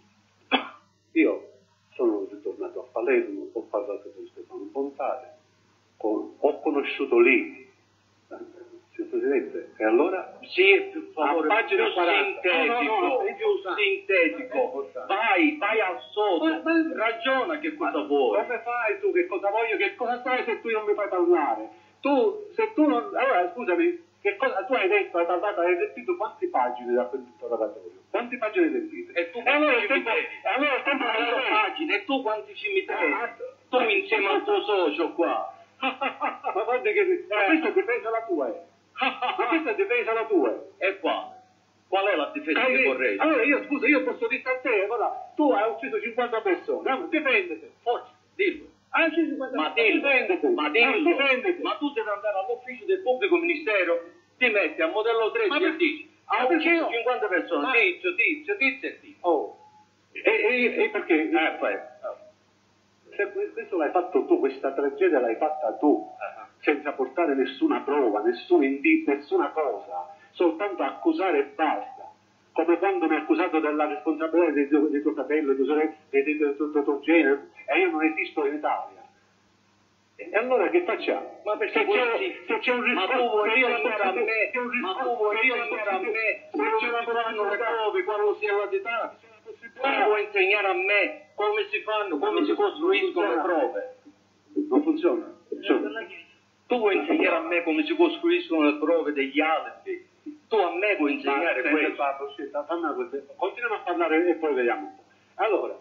Io 1.13 1.51
sono 1.95 2.27
ritornato 2.31 2.81
a 2.81 2.89
Palermo, 2.93 3.49
ho 3.53 3.63
parlato 3.63 4.11
con 4.15 4.27
Stefano 4.29 4.69
Fontane, 4.71 5.31
ho 5.99 6.61
conosciuto 6.61 7.19
lì 7.19 7.69
Signor 8.95 9.09
Presidente, 9.09 9.73
e 9.79 9.85
allora? 9.85 10.39
Sì, 10.43 10.89
per 10.93 11.03
favore, 11.15 11.49
a 11.49 11.55
pagina 11.55 11.85
più 11.85 11.93
40. 11.95 12.41
sintetico, 12.41 12.73
No, 12.73 12.81
no, 12.83 12.99
no, 13.01 13.21
è 13.23 13.35
più 13.35 13.47
sintetico. 13.75 14.89
Vai, 15.07 15.57
vai 15.59 15.81
al 15.81 15.99
sodo, 16.11 16.45
Ma- 16.45 16.61
ma- 16.63 16.95
ragiona 16.95 17.59
che 17.59 17.75
cosa 17.75 18.01
vuoi. 18.03 18.43
Come 18.45 18.59
fai 18.63 18.99
tu? 19.01 19.13
Che 19.13 19.27
cosa 19.27 19.49
voglio? 19.49 19.77
Che 19.77 19.95
cosa 19.95 20.21
fai 20.21 20.45
se 20.45 20.61
tu 20.61 20.69
non 20.71 20.85
mi 20.85 20.95
fai 20.95 21.09
parlare? 21.09 21.71
Tu, 22.01 22.47
se 22.55 22.73
tu 22.75 22.85
non... 22.87 23.11
Allora, 23.15 23.51
scusami, 23.55 23.99
che 24.21 24.37
cosa... 24.37 24.63
Tu 24.65 24.75
hai 24.75 24.89
detto, 24.89 25.17
hai 25.19 25.25
parlato, 25.27 25.61
hai 25.61 25.75
riempito 25.77 26.17
quante 26.17 26.49
pagine 26.49 26.93
da 26.93 27.05
quell'interrogatorio? 27.05 28.01
Quante 28.11 28.37
pagine 28.37 28.67
hai 28.67 28.73
riempito? 28.73 29.13
E 29.19 29.31
tu 29.31 29.39
E 29.39 29.51
allora 29.51 29.73
il 29.81 29.87
tempo... 29.87 30.11
allora 30.11 30.77
il 30.77 30.83
tempo 30.83 31.05
Quante 31.05 31.31
non 31.31 31.43
pagine? 31.49 31.95
E 31.95 32.05
tu 32.05 32.23
quanti 32.23 32.55
cimiteri? 32.57 33.13
Ah, 33.13 33.35
Tu 33.71 33.79
insieme 33.89 34.27
al 34.29 34.45
tuo 34.45 34.61
socio 34.65 35.13
qua. 35.13 35.51
Ma 35.81 36.63
guarda 36.63 36.91
che... 36.91 37.25
Ma 37.29 37.45
questa 37.45 37.69
è 37.69 37.73
difesa 37.73 38.11
la 38.11 38.23
tua, 38.27 38.49
eh. 38.49 38.71
Ma 39.03 39.47
questa 39.49 39.73
difesa 39.73 40.13
la 40.13 40.25
tua, 40.27 40.51
eh. 40.79 40.87
E 40.89 40.99
qua? 40.99 41.35
Qual 41.89 42.07
è 42.07 42.15
la 42.17 42.31
difesa 42.33 42.67
Eh, 42.67 42.73
che 42.73 42.83
vorrei? 42.85 43.19
Allora 43.19 43.43
io 43.43 43.63
scusa, 43.65 43.87
io 43.87 44.03
posso 44.03 44.27
dire 44.27 44.43
a 44.45 44.59
te, 44.61 44.87
guarda, 44.87 45.33
tu 45.37 45.51
hai 45.51 45.71
ucciso 45.71 46.01
50 46.01 46.41
persone, 46.41 46.89
no, 46.91 47.07
difendete, 47.09 47.73
forza. 47.83 48.11
Dillo. 48.35 48.65
Ah, 48.95 49.09
sì, 49.11 49.27
50 49.27 49.57
Ma 49.57 49.69
dillo, 49.71 50.01
ma 50.55 50.65
Ah, 50.67 50.71
dillo, 50.71 51.17
ma 51.63 51.75
tu 51.77 51.93
devi 51.93 52.09
andare 52.09 52.39
all'ufficio 52.39 52.85
del 52.85 53.01
pubblico 53.01 53.37
ministero, 53.37 54.03
ti 54.39 54.49
metti 54.49 54.81
a 54.81 54.87
modello 54.89 55.31
13 55.31 55.49
Ma 55.49 55.67
e 55.67 55.77
dici, 55.77 56.11
ha 56.27 56.47
perché 56.47 56.55
ucciso 56.69 56.75
io- 56.75 56.91
50 56.91 57.27
persone, 57.29 57.63
Ma- 57.63 57.73
tizio, 57.73 58.15
tizio, 58.15 58.57
tizio 58.57 58.89
e 58.89 59.01
tizio. 59.01 59.17
Oh, 59.29 59.57
e, 60.13 60.21
e, 60.31 60.83
e 60.85 60.89
perché? 60.91 61.29
Eh, 61.31 61.53
poi, 61.59 61.73
Se 63.17 63.31
questo 63.31 63.77
l'hai 63.77 63.91
fatto 63.91 64.25
tu, 64.25 64.39
questa 64.39 64.73
tragedia 64.73 65.21
l'hai 65.21 65.37
fatta 65.37 65.73
tu, 65.75 66.09
senza 66.61 66.93
portare 66.93 67.35
nessuna 67.35 67.81
prova, 67.81 68.21
nessun 68.21 68.63
indizio, 68.65 69.13
nessuna 69.15 69.51
cosa, 69.51 70.15
soltanto 70.31 70.83
accusare 70.83 71.39
e 71.39 71.45
basta. 71.55 72.11
Come 72.53 72.77
quando 72.79 73.07
mi 73.09 73.15
ha 73.15 73.19
accusato 73.19 73.61
della 73.61 73.87
responsabilità 73.87 74.51
di 74.51 74.69
tuo, 74.69 74.87
di 74.89 75.01
tuo 75.01 75.13
fratello, 75.13 75.53
di 75.53 75.57
tua 75.57 75.67
sorella, 75.67 75.91
di, 76.11 76.23
di, 76.23 76.37
di, 76.37 76.55
di 76.57 76.83
tuo 76.83 76.99
genere, 77.01 77.49
e 77.67 77.79
io 77.81 77.91
non 77.91 78.03
esisto 78.03 78.45
in 78.47 78.55
Italia. 78.55 79.01
E 80.17 80.31
allora 80.37 80.69
che 80.69 80.83
facciamo? 80.85 81.41
Ma 81.45 81.57
perché 81.57 81.81
se 81.81 81.87
c'è, 81.87 82.17
sì? 82.19 82.35
se 82.47 82.59
c'è 82.59 82.71
un 82.73 82.83
vuoi 82.83 83.51
se 83.51 83.57
io 83.59 83.69
la 83.69 83.77
insegnare 83.77 84.03
a 84.03 84.13
posso- 84.13 84.25
me, 84.25 84.51
se 84.53 84.59
un 84.59 84.69
riscontro, 84.69 85.03
tu 85.09 85.17
vuoi 85.17 85.37
se 85.39 85.45
io 85.47 85.55
la 85.57 85.63
insegnare 85.65 85.89
a 85.91 85.99
posso- 85.99 86.11
me, 86.13 86.21
se 86.23 86.49
come 86.53 86.69
io 86.69 86.79
si 86.79 86.87
la 86.87 86.99
posso- 87.03 87.13
fanno 87.13 87.49
le 87.51 87.57
prove 87.57 88.05
quando 88.05 88.35
si 88.37 88.45
è 88.47 88.51
la 88.53 88.67
Ah. 89.81 90.05
vuoi 90.07 90.25
insegnare 90.25 90.69
a 90.69 90.75
me 90.75 91.31
come 91.35 91.67
si 91.71 91.81
fanno, 91.81 92.19
come 92.19 92.45
si 92.45 92.55
costruiscono 92.55 93.35
le 93.35 93.43
prove? 93.43 93.97
Non 94.69 94.83
funziona. 94.83 95.35
Tu 96.67 96.79
vuoi 96.79 96.97
insegnare 96.97 97.37
a 97.37 97.41
me 97.41 97.63
come 97.63 97.85
si 97.85 97.95
costruiscono 97.95 98.63
le 98.71 98.79
prove 98.79 99.13
degli 99.13 99.41
altri? 99.41 100.07
Tu 100.49 100.57
a 100.57 100.75
me 100.75 100.97
vuoi 100.97 101.15
insegnare 101.15 101.61
questo? 101.63 102.03
una 102.03 102.93
cosa. 102.95 103.19
Continuiamo 103.37 103.75
a 103.75 103.81
parlare 103.81 104.29
e 104.29 104.35
poi 104.35 104.55
vediamo. 104.55 104.99
Allora, 105.37 105.79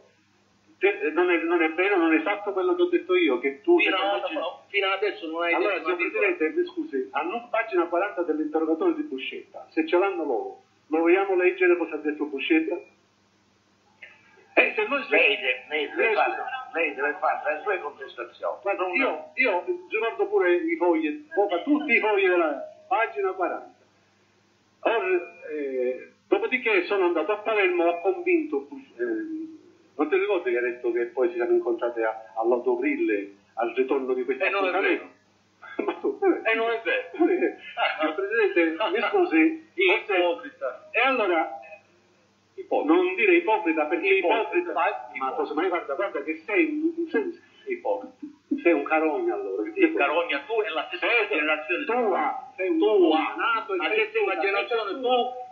non, 1.13 1.30
è, 1.30 1.38
non 1.44 1.62
è 1.62 1.72
vero, 1.74 1.98
non 1.98 2.13
è 2.13 2.18
esatto 2.18 2.51
quello 2.53 2.74
che 2.75 2.82
ho 2.82 2.86
detto 2.89 3.15
io, 3.15 3.38
che 3.39 3.62
tu... 3.62 3.77
Fino 3.80 3.96
oggi 4.13 4.36
a- 4.36 4.39
no, 4.39 4.63
fino 4.68 4.88
ad 4.88 4.94
adesso 4.94 5.27
non 5.27 5.44
hai 5.44 5.53
Allora, 5.53 5.74
detto 5.77 5.96
signor 5.96 6.00
una. 6.01 6.10
Presidente, 6.20 6.60
mi 6.60 6.65
scusi, 6.65 7.08
a 7.12 7.22
non- 7.22 7.50
pagina 7.50 7.86
40 7.86 8.22
dell'interrogatorio 8.24 8.94
di 8.96 9.03
Buscetta, 9.03 9.68
se 9.70 9.86
ce 9.86 9.98
l'hanno 9.98 10.24
loro, 10.24 10.62
lo 10.88 10.98
vogliamo 11.00 11.36
leggere 11.36 11.77
cosa 11.77 11.96
ha 11.96 12.00
detto 12.00 12.25
Buscetta? 12.25 12.80
Eh, 14.53 14.74
se 14.75 14.84
noi... 14.88 15.03
Lei, 15.10 15.38
de- 15.38 15.63
lei 15.70 15.89
deve 15.96 16.13
fare, 16.13 16.36
lei 16.74 16.93
deve 16.93 17.15
fare 17.20 17.53
le 17.55 17.62
sue 17.63 17.79
contestazioni. 17.79 18.58
Non- 18.77 18.96
io, 18.96 19.31
io 19.36 19.63
ricordo 19.89 20.27
pure 20.27 20.53
i 20.55 20.75
fogli, 20.77 21.27
tutti 21.63 21.93
i 21.93 22.00
fogli 22.00 22.27
della 22.27 22.62
pagina 22.88 23.31
40. 23.31 23.70
Or, 24.84 25.03
eh, 25.51 26.12
dopodiché 26.27 26.84
sono 26.86 27.05
andato 27.05 27.31
a 27.34 27.38
Palermo, 27.38 27.86
ho 27.86 28.01
convinto, 28.01 28.67
eh, 28.98 29.03
non 29.96 30.10
ti 30.10 30.15
ricordi 30.17 30.51
che 30.51 30.58
hai 30.58 30.63
detto 30.63 30.91
che 30.91 31.05
poi 31.05 31.29
ci 31.29 31.36
siamo 31.36 31.51
incontrati 31.51 32.01
a- 32.01 32.34
all'autogrill 32.36 33.36
al 33.55 33.74
ritorno 33.75 34.13
di 34.13 34.24
questa 34.24 34.46
Eh, 34.46 34.50
non? 34.50 35.10
Ma 35.86 35.93
tu, 35.93 36.20
Eh, 36.43 36.53
non 36.55 36.70
è 36.70 36.81
vero. 36.84 37.31
eh, 37.31 37.58
signor 38.00 38.15
Presidente, 38.15 38.89
mi 38.91 39.01
scusi, 39.10 39.70
Ipocrita. 39.75 40.88
e 40.91 41.00
allora 41.00 41.60
Ipocrita. 42.62 42.94
non 42.94 43.13
dire 43.15 43.36
ipocrita 43.36 43.86
perché 43.86 44.08
Ipocrita. 44.08 44.70
ipocrita, 44.72 44.74
ma 45.20 45.32
cosa, 45.34 45.53
ma 45.53 45.68
guarda, 45.68 45.94
guarda 45.94 46.22
che 46.22 46.36
sei, 46.46 47.06
sei, 47.10 47.39
Ipocrita. 47.65 48.13
sei 48.62 48.72
un 48.74 48.84
carogna 48.84 49.34
allora. 49.34 49.63
Sì, 49.63 49.72
ti- 49.74 49.91
carogna, 49.94 50.39
tu 50.46 50.62
è 50.62 50.70
la 50.70 50.84
stessa 50.88 51.08
Certo. 51.08 51.34
generazione 51.36 51.84
tua, 51.86 52.51
sei 52.56 52.70
un 52.70 52.77
tua, 52.77 53.34
nato 53.36 53.75
la 53.75 53.88
sei 53.89 54.08
stessa 54.08 54.38
generazione 54.39 54.91
tu 55.00 55.10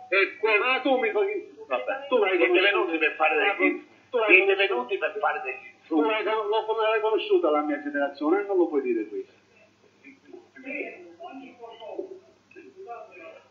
e 0.08 0.36
quella 0.38 0.66
Ma 0.66 0.80
tu 0.80 0.96
mi 0.96 1.10
fai... 1.10 1.58
Vabbè. 1.66 2.06
Tu 2.08 2.16
l'hai 2.18 2.36
Siete 2.36 2.60
venuti 2.60 2.98
per 2.98 3.12
fare 3.14 3.36
degli 3.36 3.80
Tu 4.10 4.16
l'hai 4.18 4.34
siete 4.34 4.54
venuti 4.56 4.98
per 4.98 5.16
fare 5.20 5.40
degli 5.44 5.70
Tu 5.86 5.96
insulti. 6.02 6.24
lo- 6.24 6.64
come 6.64 6.82
l'hai 6.82 7.00
conosciuta 7.00 7.50
la 7.50 7.62
mia 7.62 7.80
generazione 7.80 8.42
non 8.44 8.56
lo 8.56 8.66
puoi 8.66 8.82
dire 8.82 9.04
questo. 9.06 9.38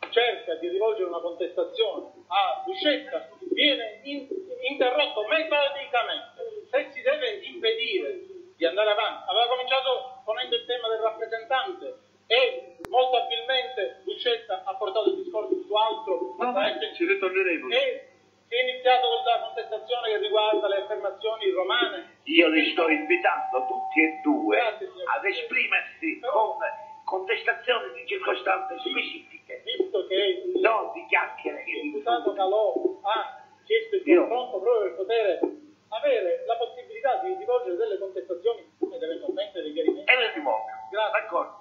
cerca 0.10 0.56
di 0.56 0.68
rivolgere 0.70 1.08
una 1.08 1.20
contestazione 1.20 2.08
a 2.29 2.62
Buscetta 2.65 3.27
viene 3.53 4.00
in- 4.03 4.27
interrotto 4.69 5.25
metodicamente. 5.27 6.67
Se 6.69 6.89
si 6.93 7.01
deve 7.01 7.41
impedire 7.43 8.19
di 8.55 8.65
andare 8.65 8.91
avanti, 8.91 9.29
aveva 9.29 9.48
cominciato 9.48 10.21
ponendo 10.25 10.55
il 10.55 10.65
tema 10.65 10.88
del 10.89 11.00
rappresentante 11.00 11.95
e 12.27 12.75
molto 12.89 13.17
abilmente 13.17 14.01
Buscetta 14.03 14.62
ha 14.65 14.75
portato 14.75 15.09
il 15.09 15.24
discorso 15.24 15.55
su 15.65 15.74
altro 15.74 16.36
No, 16.38 16.51
ma 16.51 16.69
e 16.69 16.93
ci 16.93 17.05
ritorneremo. 17.05 17.69
si 17.69 17.75
è 17.75 18.62
iniziato 18.62 19.07
con 19.07 19.24
la 19.25 19.39
contestazione 19.45 20.09
che 20.09 20.17
riguarda 20.17 20.67
le 20.67 20.77
affermazioni 20.77 21.50
romane. 21.51 22.17
Io 22.25 22.48
li 22.50 22.71
sto 22.71 22.88
invitando 22.89 23.65
tutti 23.65 24.00
e 24.01 24.19
due 24.24 24.57
Grazie, 24.57 24.88
ad 25.15 25.25
esprimersi 25.25 26.17
Però- 26.19 26.55
con 26.57 26.57
contestazioni 27.10 27.92
di 27.98 28.06
circostanze 28.06 28.78
specifiche, 28.78 29.62
Visto 29.66 30.06
che 30.06 30.46
il 30.46 30.62
non 30.62 30.94
di 30.94 31.06
chiacchiere. 31.10 31.63
il 31.66 31.92
deputato 31.92 32.34
Calò 32.34 32.74
ha 33.01 33.42
chiesto 33.66 33.96
il 33.98 34.04
confronto 34.06 34.62
proprio 34.62 34.82
per 34.82 34.96
poter 34.96 35.39
avere 35.89 36.44
la 36.46 36.56
possibilità 36.56 37.18
di 37.25 37.34
rivolgere 37.34 37.75
delle 37.78 37.98
contestazioni 37.98 38.62
ed 38.62 39.01
eventualmente 39.01 39.62
dei 39.62 39.74
chiarimenti. 39.74 40.12
E 40.12 40.16
le 40.16 40.34
rivolgo. 40.34 40.70
Grazie. 40.92 41.20
D'accordo? 41.20 41.58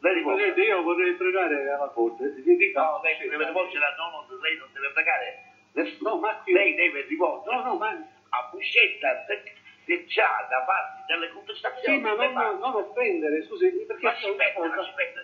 Presidente, 0.00 0.60
io 0.62 0.82
vorrei 0.82 1.12
pregare 1.14 1.70
alla 1.70 1.88
Corte, 1.88 2.24
gli 2.30 2.56
dica... 2.56 2.80
No, 2.80 3.00
lei 3.02 3.18
deve 3.28 3.46
rivolgere 3.46 3.84
a 3.84 3.94
no, 3.98 4.24
no, 4.24 4.40
lei 4.40 4.56
non 4.56 4.68
deve 4.72 4.90
pregare. 4.92 5.42
No, 6.00 6.16
ma 6.18 6.42
Lei 6.46 6.74
deve 6.74 7.02
rivolgere 7.02 7.54
No, 7.56 7.62
no, 7.62 7.74
ma... 7.76 7.88
a 7.90 8.48
Buscetta 8.50 9.24
se 9.88 10.04
c'ha 10.06 10.46
da 10.50 10.64
farsi 10.66 11.02
delle 11.06 11.30
contestazioni. 11.30 11.96
Sì, 11.96 12.02
ma 12.02 12.12
non, 12.12 12.32
fa. 12.34 12.50
non 12.52 12.74
offendere, 12.74 13.42
scusi, 13.46 13.70
perché... 13.86 14.04
Ma 14.04 14.10
aspetta, 14.10 14.60
ma 14.60 14.74
aspetta, 14.76 15.20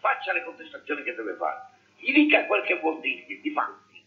faccia 0.00 0.32
le 0.32 0.42
contestazioni 0.42 1.04
che 1.04 1.14
deve 1.14 1.34
fare. 1.34 1.60
Gli 1.98 2.12
dica 2.12 2.46
quel 2.46 2.64
che 2.64 2.80
vuol 2.80 2.98
dirgli, 2.98 3.40
di 3.40 3.50
fatti. 3.52 4.02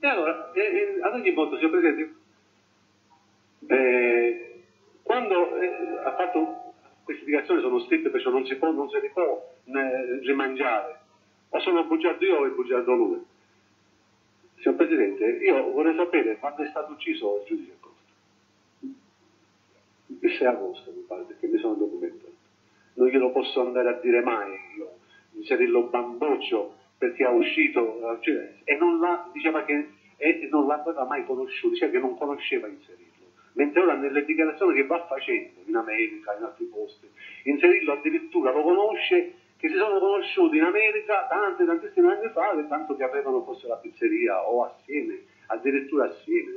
E 0.00 0.06
allora, 0.06 0.50
eh, 0.52 0.60
eh, 0.60 0.98
ad 1.00 1.14
ogni 1.14 1.30
modo, 1.30 1.56
signor 1.56 1.70
Presidente, 1.70 2.14
eh, 3.68 4.62
quando 5.04 5.56
eh, 5.56 5.98
ha 6.02 6.14
fatto 6.16 6.74
queste 7.04 7.24
dichiarazioni 7.24 7.60
sono 7.60 7.80
scritte 7.84 8.10
perciò 8.10 8.30
non 8.30 8.44
si 8.46 8.56
può, 8.56 8.72
non 8.72 8.90
se 8.90 8.98
li 8.98 9.10
può 9.10 9.54
eh, 9.66 10.18
rimangiare. 10.22 11.02
O 11.50 11.60
sono 11.60 11.84
bugiardo 11.84 12.24
io 12.24 12.38
o 12.38 12.46
è 12.46 12.50
bugiardo 12.50 12.94
lui. 12.94 13.24
Signor 14.56 14.76
Presidente, 14.76 15.24
io 15.24 15.70
vorrei 15.70 15.94
sapere 15.94 16.36
quando 16.38 16.64
è 16.64 16.68
stato 16.68 16.92
ucciso 16.92 17.38
il 17.42 17.46
giudice. 17.46 17.82
Il 20.06 20.30
6 20.30 20.46
agosto, 20.46 20.92
mi 20.92 21.04
pare, 21.06 21.24
perché 21.24 21.46
mi 21.46 21.58
sono 21.58 21.74
documentato. 21.74 22.32
Non 22.94 23.08
glielo 23.08 23.30
posso 23.32 23.60
andare 23.60 23.88
a 23.88 24.00
dire 24.00 24.20
mai 24.22 24.52
io, 24.76 24.98
Cirillo 25.42 25.84
Bamboccio, 25.84 26.74
perché 26.98 27.24
ha 27.24 27.30
uscito 27.30 28.18
cioè, 28.20 28.54
e 28.64 28.76
non 28.76 29.00
l'ha, 29.00 29.28
diceva 29.32 29.64
che 29.64 29.88
e 30.16 30.48
non 30.50 30.66
l'aveva 30.66 31.04
mai 31.04 31.24
conosciuto, 31.24 31.74
diceva 31.74 31.92
che 31.92 31.98
non 31.98 32.16
conosceva 32.16 32.68
Inserillo. 32.68 33.12
Mentre 33.54 33.80
ora 33.80 33.94
nelle 33.94 34.24
dichiarazioni 34.24 34.74
che 34.74 34.86
va 34.86 35.04
facendo 35.06 35.60
in 35.64 35.76
America, 35.76 36.36
in 36.36 36.44
altri 36.44 36.66
posti, 36.66 37.08
Inserillo 37.44 37.92
addirittura 37.92 38.52
lo 38.52 38.62
conosce 38.62 39.34
che 39.56 39.68
si 39.68 39.76
sono 39.76 39.98
conosciuti 39.98 40.56
in 40.56 40.64
America 40.64 41.26
tanti, 41.28 41.64
tantissimi 41.64 42.10
anni 42.10 42.28
fa, 42.30 42.54
tanto 42.68 42.96
che 42.96 43.04
avevano 43.04 43.42
forse 43.42 43.66
la 43.66 43.76
pizzeria 43.76 44.48
o 44.48 44.64
assieme, 44.64 45.24
addirittura 45.46 46.06
assieme. 46.06 46.52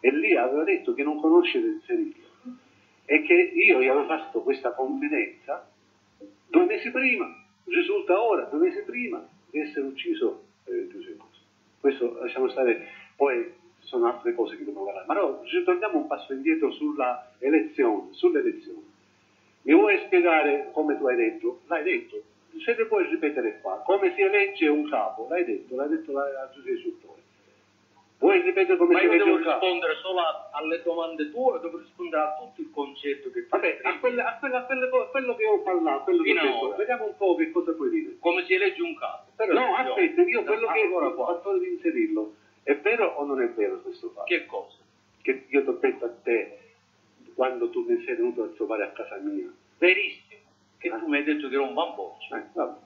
E 0.00 0.12
lì 0.12 0.36
aveva 0.36 0.64
detto 0.64 0.94
che 0.94 1.02
non 1.02 1.20
conosce 1.20 1.58
Inserillo 1.58 2.26
e 3.10 3.22
che 3.22 3.32
io 3.32 3.80
gli 3.80 3.86
avevo 3.86 4.04
fatto 4.04 4.42
questa 4.42 4.72
confidenza 4.72 5.66
due 6.46 6.64
mesi 6.66 6.90
prima, 6.90 7.26
risulta 7.64 8.20
ora, 8.20 8.42
due 8.44 8.68
mesi 8.68 8.82
prima 8.82 9.26
di 9.48 9.60
essere 9.60 9.86
ucciso 9.86 10.44
eh, 10.64 10.88
Giuseppe. 10.88 11.24
Questo 11.80 12.18
lasciamo 12.20 12.50
stare, 12.50 12.86
poi 13.16 13.50
sono 13.78 14.08
altre 14.08 14.34
cose 14.34 14.58
che 14.58 14.64
dobbiamo 14.64 14.84
parlare. 14.84 15.06
Ma 15.06 15.14
no, 15.14 15.40
ritorniamo 15.42 15.96
un 15.96 16.06
passo 16.06 16.34
indietro 16.34 16.70
sulla 16.72 17.32
elezione, 17.38 18.08
sull'elezione. 18.12 18.82
Mi 19.62 19.72
vuoi 19.72 19.98
spiegare 20.04 20.68
come 20.72 20.98
tu 20.98 21.06
hai 21.06 21.16
detto? 21.16 21.60
L'hai 21.68 21.84
detto, 21.84 22.22
se 22.62 22.74
ne 22.76 22.84
puoi 22.84 23.08
ripetere 23.08 23.60
qua, 23.62 23.82
come 23.86 24.12
si 24.14 24.20
elegge 24.20 24.68
un 24.68 24.86
capo, 24.86 25.28
l'hai 25.30 25.46
detto, 25.46 25.76
l'hai 25.76 25.88
detto 25.88 26.12
la, 26.12 26.50
giudice 26.52 26.82
Suttore. 26.82 27.17
Vuoi 28.18 28.40
ripetere 28.42 28.76
come 28.76 28.94
Ma 28.94 29.00
io 29.02 29.10
devo 29.10 29.36
capo? 29.38 29.64
rispondere 29.64 29.94
solo 30.02 30.18
a- 30.20 30.48
alle 30.52 30.82
domande 30.82 31.30
tue, 31.30 31.60
devo 31.60 31.78
rispondere 31.78 32.22
a 32.22 32.34
tutto 32.36 32.60
il 32.60 32.70
concetto 32.72 33.30
che 33.30 33.42
tu 33.42 33.48
Vabbè, 33.50 33.78
a, 33.82 33.98
quelle- 33.98 34.22
a 34.22 34.36
quelle- 34.38 34.56
a 34.56 34.62
quelle 34.64 34.88
co- 34.88 35.08
quello 35.10 35.34
che 35.36 35.46
ho 35.46 35.60
parlato, 35.60 36.02
quello 36.02 36.22
che 36.24 36.32
ho 36.36 36.72
a 36.72 36.76
vediamo 36.76 37.04
un 37.06 37.16
po' 37.16 37.36
che 37.36 37.48
cosa 37.52 37.72
puoi 37.74 37.90
dire. 37.90 38.16
Come 38.18 38.42
si 38.42 38.54
elegge 38.54 38.82
un 38.82 38.94
capo. 38.96 39.30
Però 39.36 39.52
No, 39.52 39.72
aspetta, 39.76 40.22
io 40.22 40.42
quello 40.42 40.66
che 40.66 40.80
ho 40.92 41.14
fatto 41.14 41.58
di 41.58 41.68
inserirlo, 41.68 42.32
è 42.64 42.74
vero 42.74 43.06
o 43.06 43.24
non 43.24 43.40
è 43.40 43.48
vero 43.50 43.78
questo 43.80 44.08
fatto? 44.10 44.24
Che 44.26 44.46
cosa? 44.46 44.78
Che 45.22 45.42
io 45.46 45.62
ti 45.62 45.68
ho 45.68 45.76
detto 45.80 46.04
a 46.06 46.10
te, 46.24 46.58
quando 47.34 47.68
tu 47.70 47.84
mi 47.86 48.02
sei 48.04 48.16
venuto 48.16 48.42
a 48.42 48.48
trovare 48.48 48.82
a 48.82 48.88
casa 48.88 49.16
mia. 49.18 49.48
Verissimo. 49.78 50.40
Che 50.76 50.88
Ah. 50.88 50.98
tu 50.98 51.06
mi 51.06 51.18
hai 51.18 51.22
detto 51.22 51.46
che 51.48 51.54
era 51.54 51.62
un 51.62 51.72
bamboccio. 51.74 52.34
Eh, 52.34 52.42
vabbè. 52.52 52.78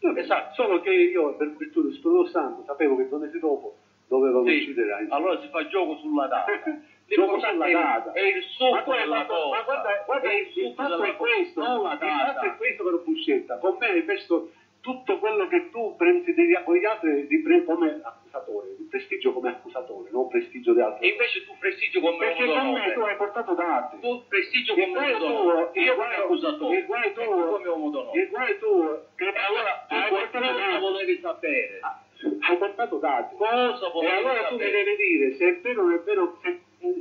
Vabbè, 0.00 0.20
Esatto. 0.20 0.54
Solo 0.54 0.80
che 0.80 0.90
io, 0.90 1.34
per 1.34 1.50
virtù 1.54 1.82
del 1.82 1.92
Spirito 1.92 2.26
Santo, 2.28 2.62
sapevo 2.64 2.96
che 2.96 3.06
due 3.08 3.18
mesi 3.18 3.38
dopo 3.38 3.74
dovevano 4.10 4.44
Sì. 4.44 4.56
uccidere 4.56 4.90
Einstein. 4.90 5.12
Allora 5.22 5.40
si 5.40 5.48
fa 5.48 5.66
gioco 5.68 5.96
sulla 5.98 6.26
data. 6.26 6.50
Gioco 7.10 7.40
sulla 7.40 7.66
è- 7.66 7.72
data. 7.72 8.12
È 8.12 8.20
il 8.22 8.42
succo 8.44 8.92
della 8.94 9.24
cosa. 9.26 9.56
ma 9.56 9.62
guarda, 9.62 10.02
guarda, 10.06 10.28
è 10.30 10.34
il 10.34 10.46
il 10.54 10.74
fatto 10.74 11.02
è 11.02 11.16
questo. 11.16 11.60
Non 11.60 11.82
la 11.82 11.92
il 11.94 11.98
fatto 11.98 12.46
è 12.46 12.56
questo 12.56 12.84
per 12.84 13.02
Buscetta, 13.04 13.58
con 13.58 13.76
me 13.80 13.86
hai 13.88 14.02
messo 14.04 14.50
tutto 14.80 15.18
quello 15.18 15.46
che 15.48 15.70
tu 15.70 15.94
prendi 15.96 16.32
di- 16.32 16.56
con 16.64 16.74
gli 16.76 16.84
altri 16.84 17.26
di 17.26 17.42
pre- 17.42 17.64
come 17.64 18.00
accusatore, 18.02 18.76
di 18.78 18.84
prestigio 18.88 19.32
come 19.32 19.50
accusatore, 19.50 20.08
non 20.10 20.28
prestigio 20.28 20.72
di 20.72 20.78
E 20.78 20.82
altri. 20.82 21.08
invece 21.10 21.44
tu 21.44 21.52
prestigio 21.58 22.00
come 22.00 22.16
Perché 22.18 22.46
con 22.46 22.72
me 22.72 22.92
tu 22.94 23.00
hai 23.00 23.16
portato 23.16 23.54
dati. 23.54 23.98
Tu 24.00 24.22
prestigio 24.28 24.74
come 24.74 24.86
uomo 25.12 25.18
d'onore. 25.18 25.70
Io 25.74 25.94
come 25.94 26.06
guai, 26.06 26.14
accusatore. 26.16 26.76
il 26.78 26.86
guai 26.86 27.06
E 27.08 27.12
tu 27.12 27.22
tuo, 27.24 27.46
come 27.56 27.68
uomo 27.68 27.90
d'onore. 27.90 28.20
il 28.20 28.28
guai 28.28 28.58
tuo, 28.58 29.06
E 29.16 29.24
allora 29.46 29.84
tu 29.88 29.96
qualcosa 30.08 30.78
volevi 30.78 31.18
sapere. 31.20 31.78
Hai 31.82 32.09
portato 32.58 32.96
dati. 32.98 33.34
Cosa 33.36 33.92
E 33.92 34.06
allora 34.10 34.44
tu 34.48 34.56
mi 34.56 34.70
devi 34.70 34.96
dire 34.96 35.34
se 35.36 35.48
è 35.48 35.60
vero 35.60 35.82
o 35.82 35.84
non 35.86 35.94
è 35.94 35.98
vero, 36.00 36.38
se, 36.42 36.60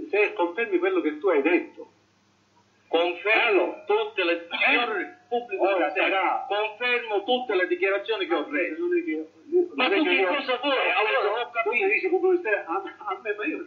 se 0.10 0.34
confermi 0.34 0.78
quello 0.78 1.02
che 1.02 1.18
tu 1.20 1.28
hai 1.28 1.42
detto. 1.42 1.92
Confermo 2.88 3.84
tutte 3.86 4.24
le 4.24 4.48
signor 4.50 5.18
pubblico 5.30 5.64
Ora 5.64 5.86
ufficiale, 5.88 6.10
sarà- 6.12 6.46
confermo 6.48 7.24
tutte 7.24 7.54
le 7.56 7.68
dichiarazioni 7.68 8.26
che 8.26 8.34
ho 8.34 8.48
reso. 8.50 8.82
Non 8.82 8.98
è 8.98 9.04
che, 9.04 9.28
Ma 9.76 9.86
tu 9.89 10.04
che 10.04 10.26
cosa 10.26 10.58
vuoi? 10.58 10.74
Eh, 10.76 10.89
Allora, 10.89 11.41
ho 11.41 11.46
tu 11.46 11.52
capito. 11.52 11.86
mi 11.86 11.91
dici 11.91 12.10
stai 12.39 12.54
a, 12.54 12.65
a 12.65 13.20
me, 13.22 13.34
ma 13.36 13.46
io 13.46 13.58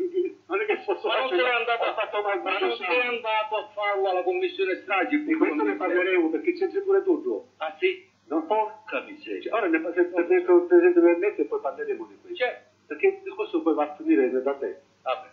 non 0.46 0.60
è 0.60 0.64
che 0.66 0.76
posso 0.84 1.06
Ma 1.06 1.18
non 1.20 1.28
sei 1.28 1.38
andato, 1.38 1.84
fatto 1.94 2.22
mal 2.22 2.42
ma 2.42 2.58
non 2.58 2.74
sei 2.74 3.00
andato 3.00 3.56
a 3.56 3.68
farlo 3.74 4.08
alla 4.10 4.22
commissione 4.24 4.74
stragi. 4.82 5.22
Di 5.22 5.34
questo 5.34 5.62
ne 5.62 5.74
parleremo 5.76 6.28
perché 6.30 6.54
c'è 6.54 6.66
pure 6.82 7.02
tu, 7.04 7.22
Gio. 7.22 7.46
Ah 7.58 7.76
sì? 7.78 8.10
No? 8.32 8.46
Porca 8.46 9.00
miseria. 9.02 9.54
Ora 9.54 9.66
ne 9.66 9.78
se- 9.94 10.10
se- 10.10 10.26
se- 10.26 10.44
se 10.46 11.00
permette 11.00 11.42
e 11.42 11.44
poi 11.44 11.60
parleremo 11.60 12.06
di 12.06 12.16
questo. 12.22 12.42
C'è. 12.44 12.62
Perché 12.86 13.06
il 13.06 13.20
discorso 13.24 13.60
poi 13.62 13.74
va 13.74 13.84
a 13.84 13.94
finire 13.96 14.30
da 14.30 14.54
te, 14.54 14.80
Vabbè. 15.02 15.28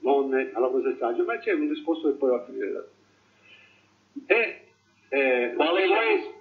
non 0.00 0.32
alla 0.54 0.68
cosa 0.68 0.92
strage, 0.94 1.22
ma 1.22 1.38
c'è 1.38 1.52
un 1.52 1.68
discorso 1.68 2.08
che 2.10 2.14
poi 2.18 2.30
va 2.30 2.36
a 2.36 2.44
finire 2.44 2.72
da 2.72 2.80
te. 2.80 2.90
E 4.26 4.66
eh, 5.10 5.52
Qual 5.54 5.76
è 5.76 5.86
la- 5.86 5.94
vuoi- 5.94 6.34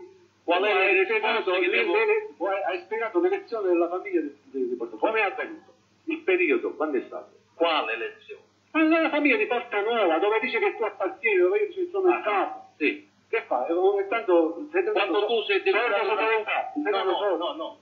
qual 0.44 0.64
è 0.64 0.74
la 0.74 0.80
hai 0.80 1.04
spiegato, 1.06 1.52
le- 1.60 1.70
devo- 1.70 1.94
le- 1.94 2.28
vuoi- 2.38 2.64
hai 2.64 2.80
spiegato 2.82 3.20
l'elezione 3.20 3.68
della 3.68 3.88
famiglia 3.90 4.22
di, 4.22 4.36
di, 4.44 4.68
di 4.70 4.76
Porta 4.76 4.96
Come 4.98 5.20
è 5.20 5.24
avvenuto? 5.24 5.74
Il 6.06 6.20
periodo, 6.20 6.74
quando 6.74 6.98
è 6.98 7.02
stato? 7.06 7.32
Quale 7.56 7.94
elezione? 7.94 8.42
Ma 8.72 8.84
nella 8.84 9.10
famiglia 9.10 9.36
di 9.38 9.46
Porta 9.46 9.82
Nuova, 9.82 10.18
dove 10.20 10.40
dice 10.40 10.58
che 10.60 10.76
tu 10.78 10.84
appartieni, 10.84 11.38
dove 11.38 11.60
io 11.60 11.72
ci 11.74 11.90
sono 11.92 12.10
il 12.16 12.24
capo. 12.24 12.70
Sì. 12.78 13.08
Che 13.32 13.42
fa? 13.48 13.66
E 13.66 13.72
ogni 13.72 14.06
tanto 14.10 14.68
sei 14.72 14.82
diventato- 14.84 14.92
Quando 15.10 15.26
tu 15.26 15.42
sei 15.44 15.62
diventato... 15.62 16.06
Sei 16.06 16.16
diventato- 16.18 16.72
sei 16.74 16.92
No, 16.92 17.04
no, 17.04 17.36
no, 17.38 17.54
no. 17.54 17.78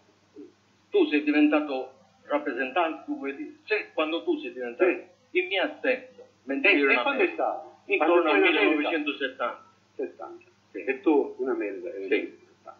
Tu 0.92 1.06
sei 1.08 1.24
diventato 1.24 1.90
rappresentante, 2.26 3.02
tu 3.06 3.18
vuoi 3.18 3.34
dire? 3.34 3.54
Cioè, 3.64 3.88
quando 3.94 4.22
tu 4.22 4.38
sei 4.38 4.52
diventato 4.52 4.92
in 5.32 5.48
mia 5.48 5.64
assenza, 5.64 6.22
mentre 6.44 6.72
E, 6.72 6.76
io 6.78 6.90
ero 6.90 7.00
e 7.00 7.02
quando 7.02 7.24
è 7.24 7.28
stato? 7.34 7.72
intorno 7.86 8.30
al 8.30 8.42
sei 8.42 8.50
in 8.52 8.58
America? 8.58 8.90
1970. 8.90 9.64
70. 9.96 10.44
Sì. 10.72 10.84
E 10.84 11.00
tu 11.02 11.36
in 11.40 11.48
America 11.48 11.88
eri 11.90 12.08
Sì. 12.08 12.16
in 12.20 12.32
70. 12.62 12.78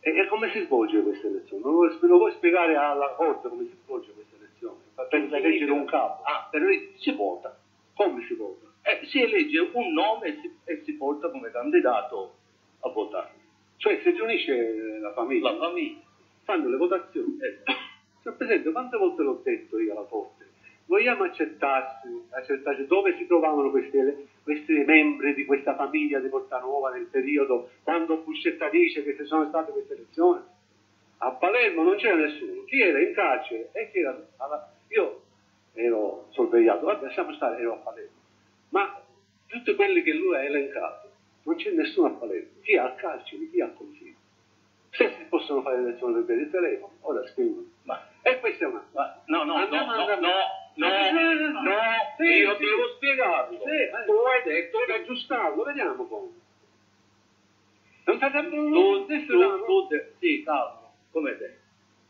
E, 0.00 0.18
e 0.20 0.26
come 0.28 0.50
si 0.52 0.60
svolge 0.60 1.02
questa 1.02 1.26
elezione? 1.26 1.62
Lo 1.64 1.70
vuoi, 1.72 1.96
lo 1.98 2.16
vuoi 2.16 2.32
spiegare 2.34 2.76
alla 2.76 3.08
Corte 3.16 3.48
come 3.48 3.64
si 3.64 3.76
svolge 3.82 4.12
questa 4.12 4.36
elezione? 4.36 4.76
Per 4.94 5.34
eleggere 5.34 5.72
un 5.72 5.84
capo. 5.84 6.22
Ah, 6.22 6.46
per 6.48 6.60
lui 6.60 6.92
si 6.98 7.10
vota. 7.10 7.56
Come 7.94 8.24
si 8.28 8.34
vota? 8.34 8.66
Eh, 8.88 9.06
si 9.06 9.20
elegge 9.20 9.58
un 9.72 9.92
nome 9.92 10.28
e 10.28 10.38
si, 10.40 10.58
e 10.64 10.82
si 10.84 10.92
porta 10.94 11.28
come 11.30 11.50
candidato 11.50 12.34
a 12.80 12.88
votare. 12.88 13.32
Cioè 13.76 14.00
si 14.02 14.10
riunisce 14.10 14.98
la 15.00 15.12
famiglia, 15.12 15.52
La 15.52 15.58
famiglia. 15.58 15.98
fanno 16.44 16.68
le 16.70 16.76
votazioni. 16.78 17.36
Eh, 17.38 17.58
Signor 18.22 18.36
Presidente, 18.38 18.72
quante 18.72 18.96
volte 18.96 19.22
l'ho 19.22 19.40
detto 19.44 19.78
io 19.78 19.92
alla 19.92 20.06
Corte? 20.08 20.46
Vogliamo 20.86 21.24
accertarsi, 21.24 22.08
accertarci 22.30 22.86
dove 22.86 23.14
si 23.18 23.26
trovavano 23.26 23.70
questi, 23.70 23.98
questi 24.42 24.72
membri 24.72 25.34
di 25.34 25.44
questa 25.44 25.74
famiglia 25.76 26.18
di 26.18 26.28
Portanova 26.28 26.90
nel 26.90 27.08
periodo 27.10 27.68
quando 27.82 28.16
Buscetta 28.24 28.70
dice 28.70 29.04
che 29.04 29.14
ci 29.16 29.26
sono 29.26 29.48
state 29.48 29.70
queste 29.70 29.92
elezioni? 29.94 30.40
A 31.18 31.32
Palermo 31.32 31.82
non 31.82 31.96
c'era 31.96 32.14
nessuno. 32.16 32.64
Chi 32.64 32.80
era 32.80 33.00
in 33.02 33.12
carcere? 33.12 33.68
E 33.72 33.90
chi 33.90 33.98
era 33.98 34.18
alla- 34.38 34.72
Io 34.88 35.20
ero 35.74 36.28
sorvegliato, 36.30 36.86
vabbè, 36.86 37.04
lasciamo 37.04 37.34
stare, 37.34 37.60
ero 37.60 37.74
a 37.74 37.76
Palermo. 37.76 38.16
Ma 38.70 39.00
tutti 39.46 39.74
quelli 39.74 40.02
che 40.02 40.12
lui 40.12 40.34
ha 40.36 40.42
elencato, 40.44 41.10
non 41.44 41.56
c'è 41.56 41.70
nessuno 41.70 42.08
a 42.08 42.10
Palermo. 42.10 42.48
Chi 42.62 42.76
al 42.76 42.94
carcere, 42.96 43.48
chi 43.50 43.60
al 43.60 43.74
consiglio. 43.74 44.16
Se 44.90 45.08
si 45.16 45.24
possono 45.28 45.62
fare 45.62 45.76
le 45.82 45.88
elezioni 45.88 46.22
per 46.24 46.38
il 46.38 46.50
telefono, 46.50 46.92
ora 47.02 47.26
scrivono. 47.28 47.66
ma, 47.82 48.00
E 48.22 48.38
questa 48.38 48.64
è 48.64 48.68
una... 48.68 48.84
ma- 48.92 49.22
no, 49.26 49.44
no, 49.44 49.52
no, 49.52 49.58
Andiamo, 49.62 49.86
no, 49.92 49.96
no, 49.96 50.00
andiamo. 50.02 50.26
no, 50.74 50.88
no, 50.88 51.62
no, 51.62 51.80
Sì, 52.16 52.24
io 52.24 52.54
sì. 52.56 52.64
devo 52.64 52.88
spiegarlo. 52.96 53.56
Sì, 53.58 54.04
tu 54.06 54.12
hai 54.12 54.42
detto 54.44 54.78
che 54.86 54.92
aggiustarlo, 54.94 55.62
vediamo 55.62 56.04
come. 56.06 56.30
Non 58.04 58.16
state 58.16 58.48
Tu, 58.48 58.54
non 58.56 59.06
tu, 59.06 59.64
tu, 59.66 59.86
de- 59.88 60.12
sì, 60.18 60.42
calmo, 60.42 60.92
come 61.10 61.36
te. 61.36 61.58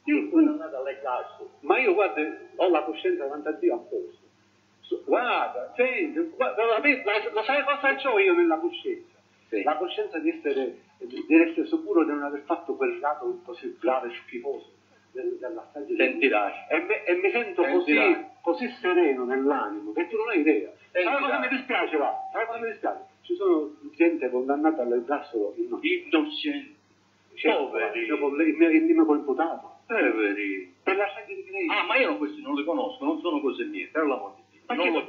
Io- 0.04 0.28
Non 0.32 0.48
andate 0.48 0.76
alle 0.76 1.00
casse. 1.00 1.44
Ma 1.60 1.78
io 1.78 1.92
guarda, 1.94 2.20
ho 2.56 2.68
la 2.70 2.82
coscienza 2.82 3.24
davanti 3.24 3.48
a 3.48 3.52
Dio 3.52 3.74
a 3.74 3.78
posto. 3.78 4.17
Guarda, 5.04 5.72
senti, 5.76 6.18
guarda, 6.36 6.64
la- 6.64 6.78
la- 6.78 7.42
sai 7.42 7.62
cosa 7.64 8.10
ho 8.10 8.18
io 8.18 8.34
nella 8.34 8.56
coscienza? 8.58 9.16
Sì. 9.48 9.62
La 9.62 9.76
coscienza 9.76 10.18
di 10.18 10.30
essere, 10.30 10.78
di 10.98 11.24
essere 11.28 11.66
sicuro 11.66 12.04
di 12.04 12.10
non 12.10 12.22
aver 12.22 12.42
fatto 12.44 12.74
quel 12.76 12.98
lato 12.98 13.40
così 13.44 13.76
grave 13.80 14.08
e 14.08 14.14
schifoso 14.24 14.70
del- 15.12 15.36
dell'assaggio. 15.40 15.94
Sentirai. 15.96 16.52
E, 16.70 16.78
me- 16.80 17.04
e 17.04 17.14
mi 17.14 17.30
sento 17.30 17.62
così, 17.64 17.96
così 18.42 18.68
sereno 18.80 19.24
nell'animo 19.24 19.92
che 19.92 20.06
tu 20.08 20.16
non 20.16 20.28
hai 20.30 20.40
idea. 20.40 20.70
Sai 20.92 21.02
Sentirai. 21.02 21.20
cosa 21.22 21.38
mi 21.38 21.48
dispiace, 21.48 21.96
va? 21.96 22.12
Sai 22.32 22.46
cosa 22.46 22.58
mi 22.60 22.68
dispiace? 22.68 23.04
Ci 23.22 23.34
sono 23.36 23.70
gente 23.94 24.30
condannata 24.30 24.82
all'ergastolo 24.82 25.54
innocente. 25.56 26.76
Cioè, 27.34 27.54
Poveri. 27.54 28.00
il 28.00 28.12
mio- 28.18 28.42
il 28.42 28.54
mio, 28.56 28.68
il 28.70 28.82
mio 28.82 29.04
coimputato. 29.04 29.76
Poveri. 29.86 30.74
Per 30.82 30.96
la 30.96 31.06
saggia 31.14 31.32
di 31.34 31.44
Cristo. 31.44 31.72
Ah, 31.72 31.84
ma 31.84 31.96
io 31.96 32.16
questi 32.18 32.42
non 32.42 32.54
li 32.54 32.64
conosco, 32.64 33.04
non 33.04 33.20
sono 33.20 33.40
cose 33.40 33.64
mie, 33.64 33.86
per 33.92 34.06
l'amor 34.06 34.34
Ma 34.68 34.74
Non 34.74 34.92
lo 34.92 35.00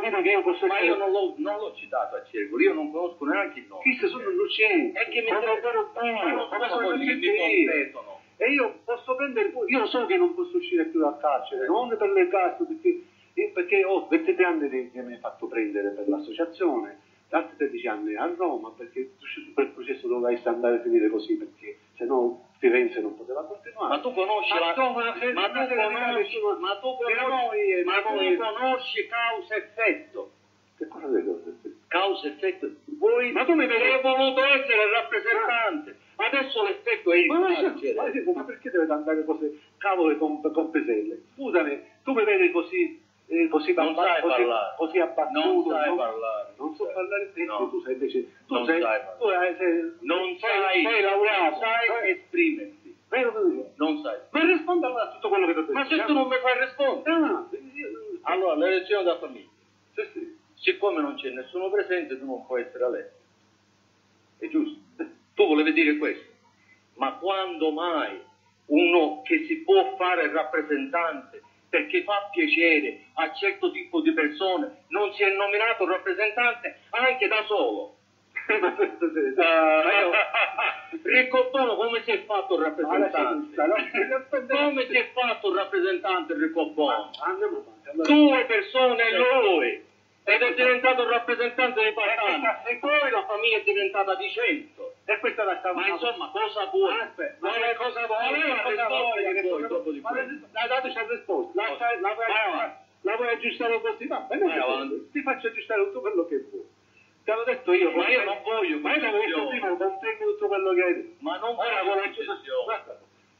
dire 0.00 0.22
che 0.22 0.28
io 0.28 0.42
posso 0.42 0.66
Ma 0.66 0.80
io 0.80 0.94
non 0.94 1.10
l'ho, 1.10 1.34
non 1.38 1.56
l'ho 1.56 1.74
citato 1.74 2.16
a 2.16 2.24
Circolo, 2.24 2.62
io 2.62 2.74
non 2.74 2.92
conosco 2.92 3.24
neanche 3.24 3.60
il 3.60 3.66
nome. 3.66 3.82
Chi 3.82 3.96
se 3.96 4.06
sono 4.06 4.28
innocenti? 4.28 4.98
E 4.98 5.08
che 5.08 5.22
mi 5.22 5.30
bello, 5.30 6.34
non 6.34 6.48
come 6.50 6.68
sono 6.68 6.86
quelli 6.88 7.06
che 7.06 7.14
mi 7.14 7.38
competono. 7.38 8.20
E 8.36 8.52
io 8.52 8.80
posso 8.84 9.16
prendere, 9.16 9.50
io 9.66 9.86
so 9.86 10.04
che 10.04 10.16
non 10.16 10.34
posso 10.34 10.58
uscire 10.58 10.84
più 10.84 11.00
dal 11.00 11.18
carcere, 11.18 11.66
non 11.66 11.88
per 11.88 12.10
le 12.10 12.28
carte, 12.28 12.64
perché, 12.64 13.02
eh, 13.32 13.50
perché 13.52 13.82
ho 13.82 14.06
23 14.06 14.44
anni 14.44 14.90
che 14.90 15.02
mi 15.02 15.14
hai 15.14 15.18
fatto 15.18 15.46
prendere 15.46 15.88
per 15.88 16.06
l'associazione, 16.06 17.00
altri 17.30 17.56
13 17.56 17.88
anni 17.88 18.14
a 18.14 18.30
Roma, 18.36 18.72
perché 18.76 19.12
su 19.18 19.52
quel 19.54 19.68
processo 19.68 20.06
doveva 20.06 20.38
andare 20.50 20.76
a 20.76 20.80
finire 20.82 21.08
così, 21.08 21.36
perché 21.36 21.78
se 21.96 22.04
no 22.04 22.47
Firenze 22.58 23.00
non 23.00 23.16
poteva 23.16 23.44
continuare. 23.44 23.88
Ma 23.88 24.00
tu 24.00 24.12
conosci 24.12 24.52
Ma 24.52 24.58
la... 24.60 24.68
insomma, 24.68 25.16
se- 25.18 25.32
ma 25.32 25.46
tu 25.48 25.74
conosci, 25.74 26.38
ma 26.58 26.76
tu 26.80 26.96
conosci, 26.96 27.24
noi- 27.24 27.84
ma 27.84 28.02
tu 28.02 28.36
conosci 28.36 29.06
causa 29.06 29.54
effetto. 29.54 30.30
Che 30.76 30.86
cosa 30.88 31.06
vedo? 31.06 31.40
Causa 31.88 32.26
effetto. 32.28 32.70
Voi 32.98 33.32
Ma 33.32 33.44
tu 33.44 33.54
mi 33.54 33.64
hai 33.64 34.00
voluto 34.02 34.44
essere 34.44 34.82
il 34.84 34.90
rappresentante. 34.90 35.96
Adesso 36.16 36.62
l'effetto 36.64 37.12
è 37.12 37.16
il 37.16 37.26
Ma, 37.26 37.46
carcere. 37.54 37.94
ma, 37.94 38.02
ma- 38.04 38.32
ma 38.34 38.44
perché 38.44 38.70
deve 38.70 38.92
andare 38.92 39.24
così, 39.24 39.60
cavolo, 39.78 40.16
con, 40.16 40.40
con 40.52 40.70
peselle? 40.70 41.22
Scusami, 41.34 41.80
tu 42.02 42.12
mi 42.12 42.24
vedi 42.24 42.50
così, 42.50 43.00
eh, 43.28 43.48
così, 43.48 43.72
Non 43.74 43.94
sai 43.94 44.20
così, 44.22 44.34
parlare. 44.34 44.74
così 44.76 44.98
abbattuto? 44.98 45.38
Non 45.38 45.64
sai 45.68 45.88
no? 45.88 45.96
parlare. 45.96 46.48
Non 46.56 46.74
so 46.74 46.84
parlare 46.92 47.32
te, 47.34 47.44
No. 47.44 47.68
tu 47.70 47.80
sei 47.82 47.92
invece, 47.92 48.22
tu 48.46 48.54
Non 48.54 48.64
sei, 48.66 48.80
sai 48.80 49.00
tu 49.18 49.24
hai- 49.26 49.56
sei, 49.56 49.92
Non 50.00 50.36
sei, 50.38 50.60
sai, 50.60 50.82
sei 50.84 51.02
laureato, 51.02 51.50
non 51.50 51.60
sai 51.60 51.86
eh? 52.06 52.10
esprimerti. 52.10 52.96
Vero? 53.08 53.72
Non 53.76 54.02
sai. 54.02 54.18
Ma 54.30 54.40
rispondi 54.44 54.84
allora 54.84 55.02
a 55.04 55.12
tutto 55.12 55.28
quello 55.28 55.46
che 55.46 55.52
ti 55.52 55.58
ho 55.58 55.62
detto. 55.62 55.72
Ma 55.78 55.86
se 55.86 56.04
tu 56.04 56.12
non 56.12 56.28
mi 56.28 56.36
fai 56.36 56.58
rispondere. 56.60 57.16
Ah, 57.16 57.46
Allora, 58.22 58.54
l'elezione 58.56 59.04
da 59.04 59.18
famiglia. 59.18 59.48
sì, 59.94 60.02
sì. 60.12 60.36
Siccome 60.54 61.00
non 61.00 61.14
c'è 61.14 61.30
nessuno 61.30 61.70
presente, 61.70 62.18
tu 62.18 62.26
non 62.26 62.44
puoi 62.46 62.62
essere 62.62 62.84
eletto. 62.84 63.16
È 64.38 64.48
giusto? 64.48 64.80
Tu 65.34 65.46
volevi 65.46 65.72
dire 65.72 65.96
questo. 65.98 66.26
Ma 66.96 67.12
quando 67.14 67.70
mai 67.70 68.20
uno 68.66 69.22
che 69.22 69.44
si 69.46 69.62
può 69.62 69.94
fare 69.96 70.30
rappresentante 70.32 71.42
perché 71.68 72.02
fa 72.02 72.28
piacere 72.32 73.04
a 73.14 73.32
certo 73.32 73.70
tipo 73.70 74.00
di 74.00 74.12
persone 74.12 74.84
non 74.88 75.12
si 75.12 75.22
è 75.22 75.30
nominato 75.30 75.86
rappresentante 75.86 76.80
anche 76.90 77.28
da 77.28 77.44
solo? 77.46 77.94
Uh, 79.38 80.10
Riccobbono 81.02 81.76
come 81.76 82.02
si 82.02 82.10
è 82.10 82.24
fatto 82.24 82.56
il 82.56 82.62
rappresentante? 82.62 83.54
Come 84.48 84.86
si 84.86 84.96
è 84.96 85.10
fatto 85.12 85.50
il 85.50 85.56
rappresentante 85.56 86.34
allora. 87.90 88.08
Due 88.08 88.44
persone 88.46 89.08
e 89.08 89.16
lui 89.18 89.86
ed 90.24 90.42
è 90.42 90.54
diventato 90.54 91.02
il 91.02 91.08
rappresentante 91.08 91.82
dei 91.82 91.92
partani 91.94 92.44
e 92.68 92.76
poi 92.76 93.10
la 93.10 93.24
famiglia 93.24 93.56
è 93.56 93.62
diventata 93.62 94.14
di 94.14 94.30
cento. 94.30 94.87
E 95.08 95.18
questa 95.20 95.42
la 95.44 95.56
stavo 95.58 95.80
Ma 95.80 95.88
insomma, 95.88 96.28
cosa 96.30 96.66
vuoi? 96.66 97.00
Aspetta, 97.00 97.36
Ma 97.40 97.48
ma 97.48 97.66
che 97.66 97.74
cosa 97.76 98.06
vuoi? 98.06 98.18
Ma 98.20 98.54
Ma 98.54 98.62
cosa 98.62 98.86
vuole 98.88 99.32
che 99.32 99.48
cosa- 99.48 99.66
dopo 99.66 99.90
di 99.90 100.00
ma 100.00 100.10
questo? 100.10 100.46
dai, 100.52 100.68
dateci 100.68 100.94
la 100.94 101.06
risposta. 101.08 101.62
La, 101.62 101.68
Cosa? 101.68 101.84
la, 101.98 102.14
vuoi, 102.14 102.28
la 103.00 103.30
aggiustare 103.32 103.80
così? 103.80 104.06
Va 104.06 104.18
bene, 104.28 105.08
ti 105.10 105.22
faccio 105.22 105.46
aggiustare 105.46 105.84
tutto 105.84 106.00
quello 106.02 106.26
che 106.26 106.46
vuoi. 106.50 106.66
Te 107.24 107.32
l'ho 107.32 107.44
detto 107.44 107.72
io. 107.72 107.90
Ma 107.92 108.08
io 108.08 108.24
non 108.24 108.42
voglio 108.42 108.78
Ma 108.80 108.96
io 108.96 109.10
l'ho 109.10 109.18
detto 109.18 109.48
prima, 109.48 109.68
confermi 109.76 110.24
tutto 110.26 110.46
quello 110.46 110.72
che 110.74 110.82
hai 110.82 110.94
detto. 110.94 111.16
Ma 111.20 111.38
non 111.38 111.54
voglio 111.54 111.84
vuole 111.84 112.12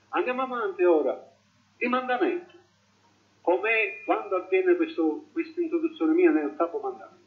Andiamo 0.09 0.43
avanti 0.43 0.85
ora. 0.85 1.23
I 1.77 1.87
mandamenti. 1.87 2.57
Com'è 3.43 4.03
quando 4.07 4.37
avviene 4.37 4.75
questa 4.75 5.61
introduzione 5.61 6.15
mia 6.15 6.31
nel 6.31 6.55
capo 6.57 6.79
mandamento? 6.79 7.27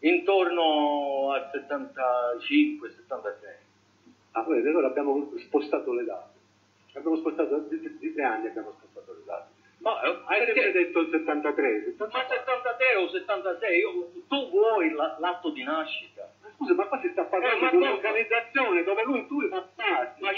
Intorno 0.00 1.30
al 1.32 1.48
75-76. 1.52 3.64
Ah, 4.32 4.42
vedi, 4.42 4.68
allora 4.68 4.88
abbiamo 4.88 5.30
spostato 5.38 5.92
le 5.94 6.04
date. 6.04 6.34
Abbiamo 6.94 7.16
spostato, 7.16 7.58
di, 7.68 7.96
di- 7.98 8.12
tre 8.14 8.22
anni 8.24 8.46
abbiamo 8.48 8.72
spostato 8.78 9.12
le 9.12 9.22
date. 9.24 9.54
Ma, 9.78 10.00
eh, 10.02 10.18
Hai 10.26 10.44
sempre 10.46 10.72
detto 10.72 10.98
il 11.00 11.08
73, 11.10 11.84
74. 11.96 12.18
ma 12.18 12.24
73 12.28 12.94
o 12.96 13.08
76, 13.08 13.78
io- 13.78 14.10
tu 14.28 14.50
vuoi 14.50 14.90
la- 14.92 15.16
l'atto 15.18 15.50
di 15.50 15.62
nascita? 15.62 16.30
Ma 16.42 16.48
Scusa, 16.56 16.74
ma 16.74 16.86
qua 16.86 17.00
si 17.00 17.08
sta 17.10 17.24
parlando 17.24 17.66
Eh, 17.66 17.70
di 17.70 17.76
un'organizzazione 17.76 18.82
dove 18.84 19.02
lui 19.04 19.26
tu 19.26 19.46
fa 19.48 19.66
parte. 19.74 20.20
Ma 20.22 20.30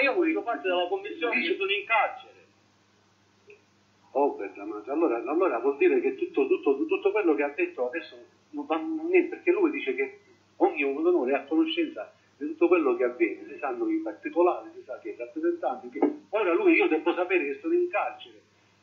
io 0.00 0.24
io 0.24 0.42
parte 0.42 0.68
della 0.68 0.86
commissione 0.88 1.36
dice- 1.36 1.50
che 1.52 1.56
sono 1.58 1.70
in 1.72 1.84
carcere. 1.86 2.34
Oh, 4.18 4.34
l'amore. 4.54 4.82
allora, 4.90 5.16
allora 5.18 5.58
vuol 5.58 5.76
dire 5.76 6.00
che 6.00 6.14
tutto, 6.14 6.46
tutto, 6.46 6.86
tutto 6.86 7.12
quello 7.12 7.34
che 7.34 7.42
ha 7.42 7.52
detto 7.54 7.88
adesso 7.88 8.16
non 8.50 8.64
va 8.64 8.76
niente, 8.78 9.36
perché 9.36 9.52
lui 9.52 9.70
dice 9.70 9.94
che 9.94 10.20
ognuno 10.56 11.10
di 11.10 11.14
noi 11.14 11.30
è 11.32 11.34
a 11.34 11.44
conoscenza 11.44 12.10
di 12.38 12.46
tutto 12.46 12.66
quello 12.66 12.96
che 12.96 13.04
avviene, 13.04 13.44
si 13.46 13.58
sanno 13.58 13.86
i 13.90 13.98
particolari, 13.98 14.70
si 14.74 14.82
sa 14.86 14.98
che 15.00 15.10
i 15.10 15.16
rappresentanti, 15.18 15.90
che... 15.90 16.00
ora 16.30 16.54
lui 16.54 16.72
io 16.72 16.88
devo 16.88 17.12
sapere 17.12 17.44
che 17.44 17.58
sono 17.60 17.74
in 17.74 17.90
carcere, 17.90 18.40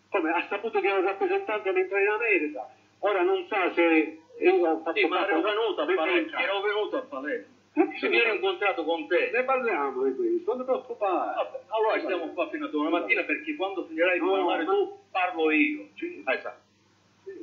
come 0.10 0.30
ha 0.30 0.46
saputo 0.48 0.80
che 0.80 0.88
è 0.88 0.96
un 0.96 1.04
rappresentante 1.04 1.72
mentre 1.72 2.04
in 2.04 2.10
America, 2.10 2.70
ora 3.00 3.24
non 3.24 3.44
sa 3.48 3.74
se 3.74 4.20
io 4.38 4.70
ho 4.70 4.82
fatto 4.82 5.00
Sì, 5.00 5.08
ma 5.08 5.28
ero 5.28 5.42
venuto 5.42 5.82
a 5.82 5.86
Palermo, 5.96 6.38
ero 6.38 6.62
venuto 6.62 6.98
a 6.98 7.02
Palermo. 7.02 7.52
Se 8.00 8.08
mi 8.08 8.20
ero 8.20 8.36
incontrato 8.36 8.84
con 8.84 9.08
te. 9.08 9.32
Ne 9.34 9.44
parliamo 9.46 10.04
di 10.04 10.14
questo, 10.14 10.52
non 10.54 10.60
ti 10.60 10.64
preoccupare. 10.64 11.34
Vabbè, 11.34 11.60
allora 11.70 12.00
stiamo 12.02 12.32
qua 12.34 12.48
fino 12.50 12.68
a 12.68 12.70
domani 12.70 12.92
mattina 12.92 13.24
perché 13.24 13.56
quando 13.56 13.86
finirai 13.86 14.20
di 14.20 14.26
No, 14.26 14.32
parlare 14.32 14.66
tu 14.66 15.02
parlo 15.14 15.52
io. 15.52 15.88
Esatto. 16.26 16.62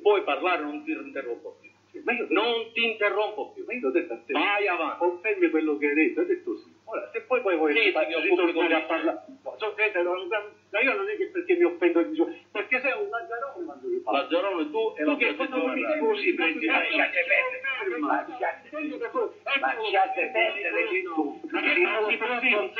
Puoi 0.02 0.22
parlare, 0.24 0.62
non 0.62 0.82
ti 0.84 0.90
interrompo 0.92 1.56
più. 1.60 1.68
Ma 2.04 2.12
io, 2.12 2.26
Non 2.30 2.70
ti 2.72 2.84
interrompo 2.84 3.50
più. 3.52 3.64
ma 3.66 3.72
io 3.72 3.88
ho 3.88 3.90
detto 3.90 4.12
a 4.12 4.18
te, 4.24 4.32
Vai 4.32 4.66
avanti. 4.66 4.98
confermi 4.98 5.48
quello 5.50 5.76
che 5.78 5.86
hai 5.88 5.94
detto, 5.94 6.20
hai 6.20 6.26
detto 6.26 6.56
sì. 6.58 6.70
Ora, 6.84 7.08
se 7.12 7.20
poi 7.22 7.40
poi 7.40 7.56
vuoi 7.56 7.72
Sì, 7.72 7.92
mi 7.94 8.20
ritornare 8.20 8.74
a 8.74 8.80
parlare, 8.82 9.24
no, 9.42 9.74
che 9.74 9.92
non- 10.02 10.28
ma 10.70 10.80
io 10.80 10.94
non 10.94 11.08
è 11.08 11.16
che 11.16 11.26
perché 11.30 11.54
mi 11.56 11.64
offendo, 11.64 12.00
perché 12.52 12.80
sei 12.80 12.92
un 12.92 13.08
lazzarone 13.08 13.64
quando 13.64 13.88
mi 13.88 13.96
parli. 13.98 14.20
Lazzarone 14.20 14.70
tu 14.70 14.94
e 14.96 15.04
la 15.04 15.12
Tu 15.12 15.18
che 15.18 15.34
tua 15.36 15.72
mi 15.72 15.84
dici 15.84 15.98
così, 15.98 16.34
prendi 16.34 16.66
Lasciate 16.66 17.24
perdere, 17.26 17.98
lasciate 18.00 18.68
perdere 20.32 20.88
di 20.90 21.02
tu. 21.02 21.40
Ma 21.50 21.60
che 21.60 21.80
parola 21.80 22.06
offensiva? 22.06 22.70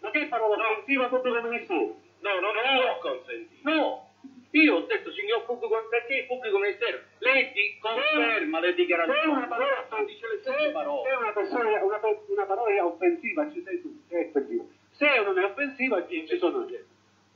Ma 0.00 0.10
che 0.10 0.26
parola 0.26 0.68
offensiva 0.70 1.08
proprio 1.08 1.34
come 1.34 1.48
ministero? 1.48 1.80
No, 1.80 2.00
no, 2.30 2.40
non 2.40 2.54
l'ho 2.54 2.98
consentito. 3.00 3.70
No, 3.70 4.12
io 4.52 4.74
ho 4.76 4.80
detto 4.82 5.10
signor 5.12 5.44
pubblico, 5.44 5.86
perché 5.88 6.14
il 6.18 6.26
pubblico 6.26 6.58
ministero? 6.58 6.98
Lei 7.18 7.52
ti 7.52 7.78
conferma 7.80 8.60
le 8.60 8.68
è 8.68 8.74
dichiarazioni. 8.74 9.32
una 9.32 9.46
parola 9.46 9.86
dice 10.04 10.28
le 10.28 10.36
se 10.36 10.42
stesse 10.42 10.68
è 10.68 10.72
parole. 10.72 11.14
una, 11.14 11.32
persona, 11.32 11.84
una, 11.84 12.00
una 12.28 12.44
parola 12.44 12.86
offensiva, 12.86 13.50
ci 13.50 13.62
sei 13.62 13.80
tu, 13.80 13.98
è 14.08 14.28
offensiva. 14.28 14.64
Se 14.90 15.22
non 15.24 15.38
è 15.38 15.44
offensiva, 15.44 16.06
ci 16.06 16.26
ci 16.28 16.38
sono 16.38 16.66
io. 16.68 16.84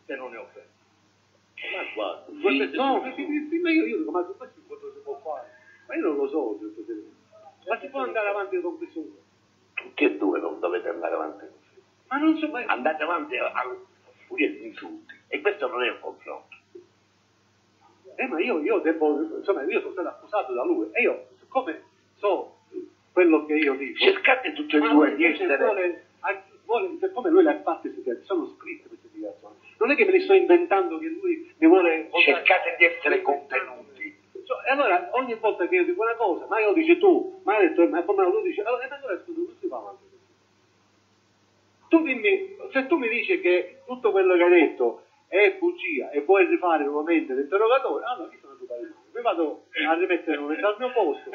Se 0.04 0.14
non 0.14 0.34
è 0.34 0.38
offeso. 0.38 0.74
Ma 1.72 1.82
guarda, 1.94 2.26
Sì, 2.26 2.76
no, 2.76 3.00
perché 3.00 3.24
sì, 3.48 3.58
ma 3.60 3.70
io, 3.70 3.86
io 3.86 3.96
dico, 3.98 4.10
ma 4.10 4.22
questo 4.22 4.60
cosa 4.68 4.92
si 4.92 5.00
può 5.02 5.18
fare? 5.24 5.50
Ma 5.88 5.94
io 5.94 6.02
non 6.02 6.16
lo 6.16 6.28
so, 6.28 6.58
ma 7.66 7.80
si 7.80 7.88
può 7.88 8.00
andare 8.00 8.28
avanti 8.28 8.60
con 8.60 8.76
questo? 8.76 9.02
Tutti 9.74 10.04
e 10.04 10.16
due 10.16 10.38
non 10.38 10.60
dovete 10.60 10.88
andare 10.88 11.14
avanti 11.14 11.46
così. 11.46 11.82
Ma 12.08 12.18
non 12.18 12.36
so, 12.36 12.48
ma 12.48 12.62
Andate 12.66 13.02
avanti 13.02 13.36
a 13.38 13.52
a 14.26 14.28
furia 14.28 14.50
di 14.50 14.66
insulti. 14.66 15.14
E 15.28 15.40
questo 15.40 15.68
non 15.68 15.82
è 15.82 15.90
un 15.90 16.00
confronto. 16.00 16.56
Eh, 18.16 18.26
ma 18.26 18.40
io, 18.40 18.60
io 18.60 18.78
devo, 18.78 19.36
insomma, 19.38 19.62
io 19.62 19.80
sono 19.80 19.92
stato 19.92 20.08
accusato 20.08 20.52
da 20.54 20.64
lui 20.64 20.88
e 20.92 21.02
io, 21.02 21.26
siccome 21.38 21.82
so 22.16 22.56
quello 23.12 23.44
che 23.44 23.54
io 23.54 23.74
dico, 23.74 23.98
Cercate 23.98 24.52
tutti 24.54 24.76
e 24.76 24.80
due 24.80 25.14
di 25.16 25.24
essere... 25.24 25.56
vuole, 25.56 26.06
vuole, 26.64 26.96
siccome 26.98 27.30
lui 27.30 27.42
le 27.42 27.50
ha 27.50 27.60
fatte 27.60 27.92
sono 28.22 28.46
scritte 28.56 28.88
queste 28.88 29.08
dichiarazioni, 29.12 29.54
non 29.78 29.90
è 29.90 29.94
che 29.94 30.04
me 30.06 30.12
le 30.12 30.20
sto 30.20 30.32
inventando 30.32 30.98
che 30.98 31.06
lui 31.08 31.54
mi 31.58 31.66
vuole... 31.66 32.08
Cercate 32.24 32.76
di 32.78 32.84
essere 32.84 33.20
contenuti. 33.20 33.84
E 34.66 34.70
allora 34.70 35.10
ogni 35.12 35.34
volta 35.34 35.66
che 35.68 35.74
io 35.74 35.84
dico 35.84 36.02
una 36.02 36.14
cosa, 36.14 36.46
ma 36.46 36.60
io 36.60 36.68
lo 36.68 36.72
dici 36.72 36.96
tu, 36.98 37.40
ma 37.44 37.56
hai 37.56 37.68
detto, 37.68 37.86
ma 37.88 38.02
come 38.02 38.22
lo 38.22 38.40
dici? 38.40 38.60
Allora, 38.60 38.84
e 38.84 38.94
allora 38.94 39.20
scusa, 39.22 39.40
non 39.40 39.56
si 39.60 39.66
fa 39.66 39.76
avanti. 39.76 40.04
Tu 41.88 42.02
dimmi, 42.02 42.56
se 42.72 42.86
tu 42.86 42.96
mi 42.96 43.08
dici 43.08 43.40
che 43.40 43.82
tutto 43.86 44.10
quello 44.10 44.36
che 44.36 44.42
hai 44.42 44.50
detto 44.50 45.02
è 45.28 45.56
bugia 45.58 46.10
e 46.10 46.20
vuoi 46.22 46.46
rifare 46.46 46.84
nuovamente 46.84 47.34
l'interrogatorio, 47.34 48.06
allora 48.06 48.32
io 48.32 48.38
sono 48.40 48.56
tu 48.56 48.66
mi 49.14 49.22
vado 49.22 49.64
a 49.88 49.94
rimettere 49.94 50.36
nuovamente 50.36 50.66
al 50.66 50.76
mio 50.78 50.92
posto, 50.92 51.30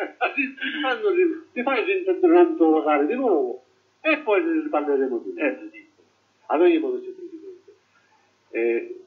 ti, 1.53 1.63
fai 1.63 2.05
interrogare 2.05 3.05
di 3.07 3.15
nuovo 3.15 3.63
e 4.01 4.17
poi 4.19 4.43
ne 4.43 4.61
riparleremo 4.61 5.17
di 5.19 5.33
nuovo. 5.33 5.79
Ad 6.47 6.61
ogni 6.61 6.79
modo, 6.79 6.99
signor 6.99 7.15
Presidente, 7.15 7.75
eh, 8.49 9.01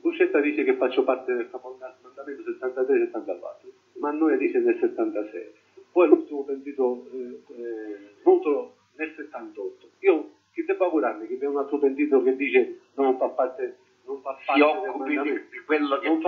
Buscetta 0.00 0.40
dice 0.40 0.64
che 0.64 0.74
faccio 0.74 1.04
parte 1.04 1.32
del 1.32 1.48
comandamento 1.48 2.50
73-74, 2.50 4.00
ma 4.00 4.10
noi 4.10 4.36
dice 4.36 4.58
nel 4.58 4.76
76. 4.80 5.52
Poi 5.92 6.08
l'ultimo 6.08 6.42
pentito 6.44 7.06
eh, 7.12 7.40
eh, 7.54 8.70
nel 8.96 9.12
78. 9.14 9.90
Io 10.00 10.30
che 10.52 10.64
devo 10.64 10.84
augurarmi 10.84 11.26
che 11.26 11.38
c'è 11.38 11.46
un 11.46 11.56
altro 11.58 11.78
pentito 11.78 12.22
che 12.22 12.36
dice 12.36 12.80
non 12.94 13.16
fa 13.16 13.28
parte, 13.28 13.76
non 14.04 14.20
fa 14.20 14.36
Si 14.38 14.44
parte 14.46 14.60
del 14.60 14.88
occupi 14.88 15.20
di, 15.20 15.40
di 15.50 15.58
quello 15.64 15.98
che, 15.98 16.08
Non 16.08 16.20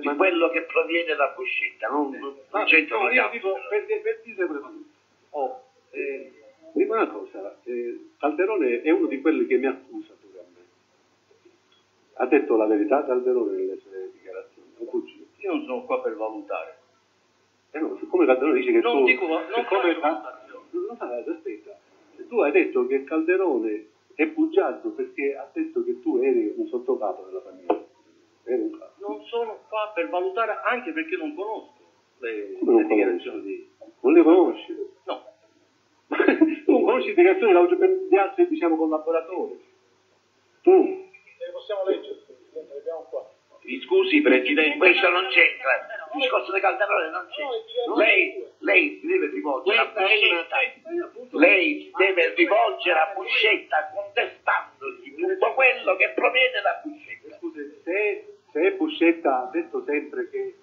di 0.00 0.16
quello 0.16 0.50
che 0.50 0.62
proviene 0.62 1.14
da 1.14 1.32
Buscetta, 1.34 1.88
non, 1.88 2.10
non 2.10 2.34
Ma, 2.50 2.64
c'entrano 2.64 3.04
no, 3.04 3.10
io 3.10 3.28
dico, 3.30 3.56
per, 3.68 4.00
per 4.02 4.20
dire 4.24 4.46
quello. 4.46 4.72
Oh, 5.30 5.62
eh, 5.90 6.32
una 6.72 7.06
cosa, 7.08 7.56
eh, 7.64 8.10
Calderone 8.18 8.82
è 8.82 8.90
uno 8.90 9.06
di 9.06 9.20
quelli 9.20 9.46
che 9.46 9.56
mi 9.56 9.66
accusa 9.66 10.14
pure 10.20 10.38
a 10.38 10.44
me. 10.52 10.64
Ha 12.14 12.26
detto 12.26 12.56
la 12.56 12.66
verità 12.66 13.04
Calderone 13.04 13.56
nelle 13.56 13.78
sue 13.78 14.10
dichiarazioni. 14.12 14.68
Io 15.38 15.52
non 15.52 15.64
sono 15.64 15.84
qua 15.84 16.02
per 16.02 16.16
valutare. 16.16 16.78
Eh 17.70 17.78
no, 17.78 17.96
siccome 17.98 18.26
Calderone 18.26 18.58
dice 18.58 18.72
che 18.72 18.80
Non 18.80 18.98
tu... 18.98 19.04
dico, 19.04 19.26
non 19.26 19.44
siccome 19.54 19.94
faccio 19.94 20.00
Ca- 20.00 20.08
valutazioni. 20.08 20.64
No, 20.70 20.96
no, 20.98 21.32
aspetta. 21.34 21.78
Tu 22.30 22.38
hai 22.38 22.52
detto 22.52 22.86
che 22.86 23.02
Calderone 23.02 23.86
è 24.14 24.24
bugiardo 24.26 24.90
perché 24.90 25.34
ha 25.34 25.50
detto 25.52 25.82
che 25.82 26.00
tu 26.00 26.18
eri 26.18 26.54
un 26.54 26.68
sottocapo 26.68 27.24
della 27.24 27.40
famiglia. 27.40 27.84
Eri 28.44 28.62
un 28.62 28.78
capo. 28.78 28.92
Non 28.98 29.24
sono 29.24 29.58
qua 29.68 29.90
per 29.92 30.08
valutare 30.08 30.60
anche 30.64 30.92
perché 30.92 31.16
non 31.16 31.34
conosco 31.34 31.82
le, 32.18 32.56
non 32.60 32.76
le 32.76 32.86
dichiarazioni 32.86 33.42
di... 33.42 33.68
Non 34.02 34.12
le 34.12 34.22
conosci? 34.22 34.76
No, 35.06 35.24
tu 36.06 36.70
non 36.70 36.84
conosci 36.84 37.08
le 37.08 37.14
dichiarazioni 37.14 38.08
di 38.08 38.16
altri 38.16 38.46
diciamo, 38.46 38.76
collaboratori. 38.76 39.60
Tu, 40.62 40.70
Le 40.70 41.52
possiamo 41.52 41.82
leggere, 41.82 42.20
le 42.52 42.78
abbiamo 42.78 43.06
qua. 43.10 43.28
Mi 43.70 43.80
scusi 43.82 44.20
Presidente, 44.20 44.78
questo 44.78 45.08
non 45.10 45.28
c'entra. 45.28 45.70
Il 46.12 46.22
discorso 46.22 46.52
di 46.52 46.58
Calderone 46.58 47.10
non 47.10 47.24
c'entra. 47.30 47.94
Lei, 47.94 48.44
lei 48.58 48.98
si 48.98 49.06
deve 49.06 49.30
rivolgere 49.30 49.78
a. 49.78 49.84
Buscetta. 49.86 50.56
Lei 51.38 51.82
si 51.84 51.90
deve 51.96 52.34
rivolgere 52.34 52.98
a 52.98 53.12
Buscetta 53.14 53.92
contestandogli 53.94 55.14
tutto 55.14 55.54
quello 55.54 55.94
che 55.94 56.10
proviene 56.16 56.60
da 56.60 56.80
Buscetta. 56.82 57.36
scusi, 57.36 57.80
se, 57.84 58.24
se 58.50 58.72
Buscetta 58.72 59.42
ha 59.42 59.50
detto 59.52 59.84
sempre 59.84 60.28
che 60.30 60.56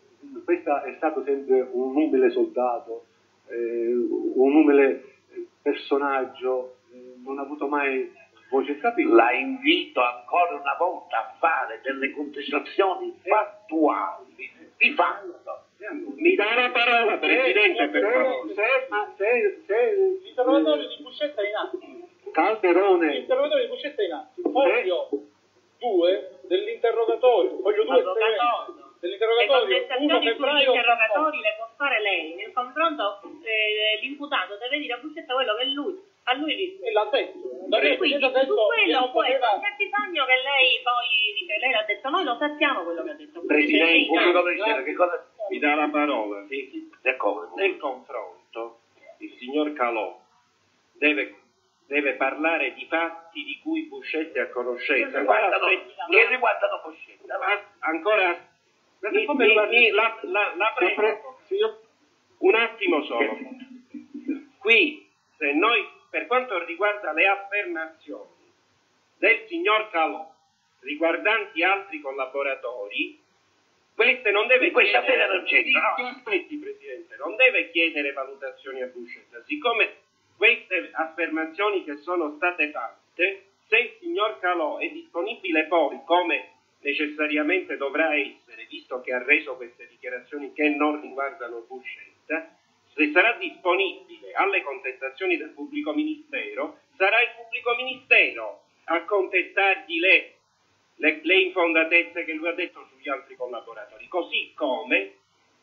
questo 0.44 0.84
è 0.84 0.94
stato 0.98 1.24
sempre 1.24 1.66
un 1.72 1.96
umile 1.96 2.30
soldato, 2.32 3.06
eh, 3.48 3.88
un 4.36 4.54
umile 4.54 5.16
eh, 5.32 5.48
personaggio, 5.62 6.80
eh, 6.92 7.14
non 7.24 7.40
ha 7.40 7.44
avuto 7.44 7.70
mai 7.70 8.12
voce 8.50 8.72
e 8.72 8.78
capito. 8.80 9.14
La 9.14 9.32
invito 9.32 10.02
ancora 10.02 10.56
una 10.56 10.76
volta 10.78 11.18
a 11.18 11.36
fare 11.40 11.80
delle 11.84 12.12
contestazioni 12.12 13.18
fattuali, 13.24 14.52
di 14.78 14.92
fatto. 14.92 15.36
Mi 16.16 16.36
dà 16.36 16.56
la 16.56 16.72
parola, 16.72 17.18
Presidente, 17.18 17.88
per 17.90 18.02
favore. 18.02 18.54
se, 18.54 18.56
se, 18.56 18.88
ma 18.90 19.14
se, 19.16 19.64
se 19.68 19.96
L'interrogatorio 20.24 20.88
di 20.88 21.04
Buscetta 21.04 21.42
è 21.42 21.48
in 21.48 21.56
atto. 21.56 21.80
Calderone 22.32 23.12
L'interrogatorio 23.12 23.64
di 23.64 23.70
Buscetta 23.70 24.02
è 24.02 24.06
in 24.06 24.12
atto. 24.12 24.42
Foglio 24.50 25.10
2 25.80 26.40
dell'interrogatorio, 26.48 27.60
foglio 27.62 27.84
2 27.84 27.94
Avvocato, 27.94 28.74
le 28.76 28.88
dell'interrogatorio 29.00 29.78
1 29.78 29.88
contestazioni 29.88 30.34
sugli 30.34 30.76
interrogatori 30.76 31.42
le 31.42 31.54
può 31.58 31.70
fare 31.78 32.02
lei. 32.02 32.36
Nel 32.36 32.52
confronto 32.54 33.22
eh, 33.44 34.00
l'imputato 34.02 34.58
deve 34.58 34.80
dire 34.80 34.94
a 34.94 34.98
Buscetta 34.98 35.34
quello 35.34 35.56
che 35.56 35.66
lui, 35.66 36.02
a 36.30 36.34
lui 36.36 36.78
e 36.82 36.92
l'ha 36.92 37.08
detto. 37.12 37.40
Da 37.68 37.80
me 37.80 37.96
Quindi 37.98 38.18
Buscetta 38.20 38.40
ha 38.40 38.44
su 38.44 38.48
detto 38.52 38.66
quello 38.68 39.00
poi 39.12 39.32
potuto- 39.32 39.60
c'è 39.64 39.74
bisogno 39.78 40.26
che 40.26 40.36
lei 40.44 40.80
poi 40.84 41.08
dice, 41.40 41.58
lei 41.60 41.72
l'ha 41.72 41.84
detto, 41.84 42.10
noi 42.10 42.24
lo 42.24 42.36
sappiamo 42.38 42.84
quello 42.84 43.04
che 43.04 43.10
ha 43.10 43.14
detto. 43.14 43.42
Presidente, 43.46 44.06
Pubblico 44.08 44.42
ministero, 44.44 44.84
che 44.84 44.94
cosa... 44.94 45.26
Mi 45.50 45.60
dà 45.60 45.76
la 45.76 45.88
parola. 45.88 46.42
Del 46.48 47.16
come? 47.16 47.48
Nel 47.56 47.78
confronto, 47.78 48.80
il 49.20 49.32
signor 49.40 49.72
Calò 49.74 50.20
deve, 50.94 51.34
deve 51.88 52.14
parlare 52.16 52.74
di 52.74 52.86
fatti 52.90 53.44
di 53.44 53.60
cui 53.64 53.84
Buscetti 53.88 54.38
è 54.38 54.42
a 54.42 54.48
conoscenza. 54.50 55.12
Che 55.12 56.28
riguardano 56.28 56.82
Buscetta. 56.84 57.38
ma 57.38 57.62
ancora 57.80 58.38
mi- 59.00 59.24
come 59.26 59.46
mi- 59.46 59.56
mi- 59.70 59.90
la, 59.92 60.18
la- 60.24 60.54
la 60.58 60.74
prego, 60.76 61.38
un 62.40 62.56
attimo 62.56 63.04
solo. 63.04 63.38
Qui, 64.60 65.08
se 65.38 65.52
noi, 65.54 65.88
per 66.10 66.26
quanto 66.28 66.64
riguarda 66.66 67.12
le 67.12 67.28
affermazioni 67.28 68.52
del 69.18 69.44
signor 69.48 69.90
Calò 69.90 70.36
riguardanti 70.80 71.64
altri 71.64 72.00
collaboratori, 72.00 73.18
queste 73.96 74.30
non 74.32 74.46
deve 74.48 74.70
questa 74.72 75.02
chiedere- 75.02 75.24
sera 75.24 75.34
non 75.34 75.48
Sì, 75.48 75.72
no? 75.72 76.08
Aspetti, 76.08 76.58
Presidente, 76.58 77.16
non 77.16 77.36
deve 77.36 77.70
chiedere 77.72 78.12
valutazioni 78.12 78.82
a 78.82 78.88
Buscetta, 78.88 79.42
siccome 79.46 79.96
queste 80.38 80.90
affermazioni 80.94 81.84
che 81.84 81.96
sono 81.98 82.36
state 82.36 82.70
fatte, 82.70 83.42
se 83.68 83.78
il 83.78 83.96
signor 84.00 84.38
Calò 84.40 84.78
è 84.78 84.88
disponibile 84.90 85.66
poi, 85.66 86.00
come 86.06 86.52
necessariamente 86.80 87.76
dovrà 87.76 88.16
essere, 88.16 88.66
visto 88.66 89.02
che 89.02 89.14
ha 89.14 89.24
reso 89.24 89.56
queste 89.56 89.88
dichiarazioni 89.88 90.54
che 90.54 90.70
non 90.70 91.02
riguardano 91.02 91.66
Buscetta, 91.68 92.48
sarà 93.12 93.34
disponibile 93.34 94.32
alle 94.34 94.62
contestazioni 94.64 95.38
del 95.38 95.50
pubblico 95.50 95.94
ministero, 95.94 96.80
sarà 96.96 97.22
il 97.22 97.30
pubblico 97.36 97.76
ministero 97.76 98.64
a 98.86 99.04
contestargli 99.04 100.00
le, 100.00 100.34
le- 100.96 101.20
le 101.22 101.40
infondatezze 101.42 102.26
che 102.26 102.34
lui 102.34 102.48
ha 102.48 102.54
detto 102.54 102.88
sugli 102.90 103.10
altri 103.10 103.36
collaboratori, 103.36 104.08
così 104.08 104.52
come 104.56 105.14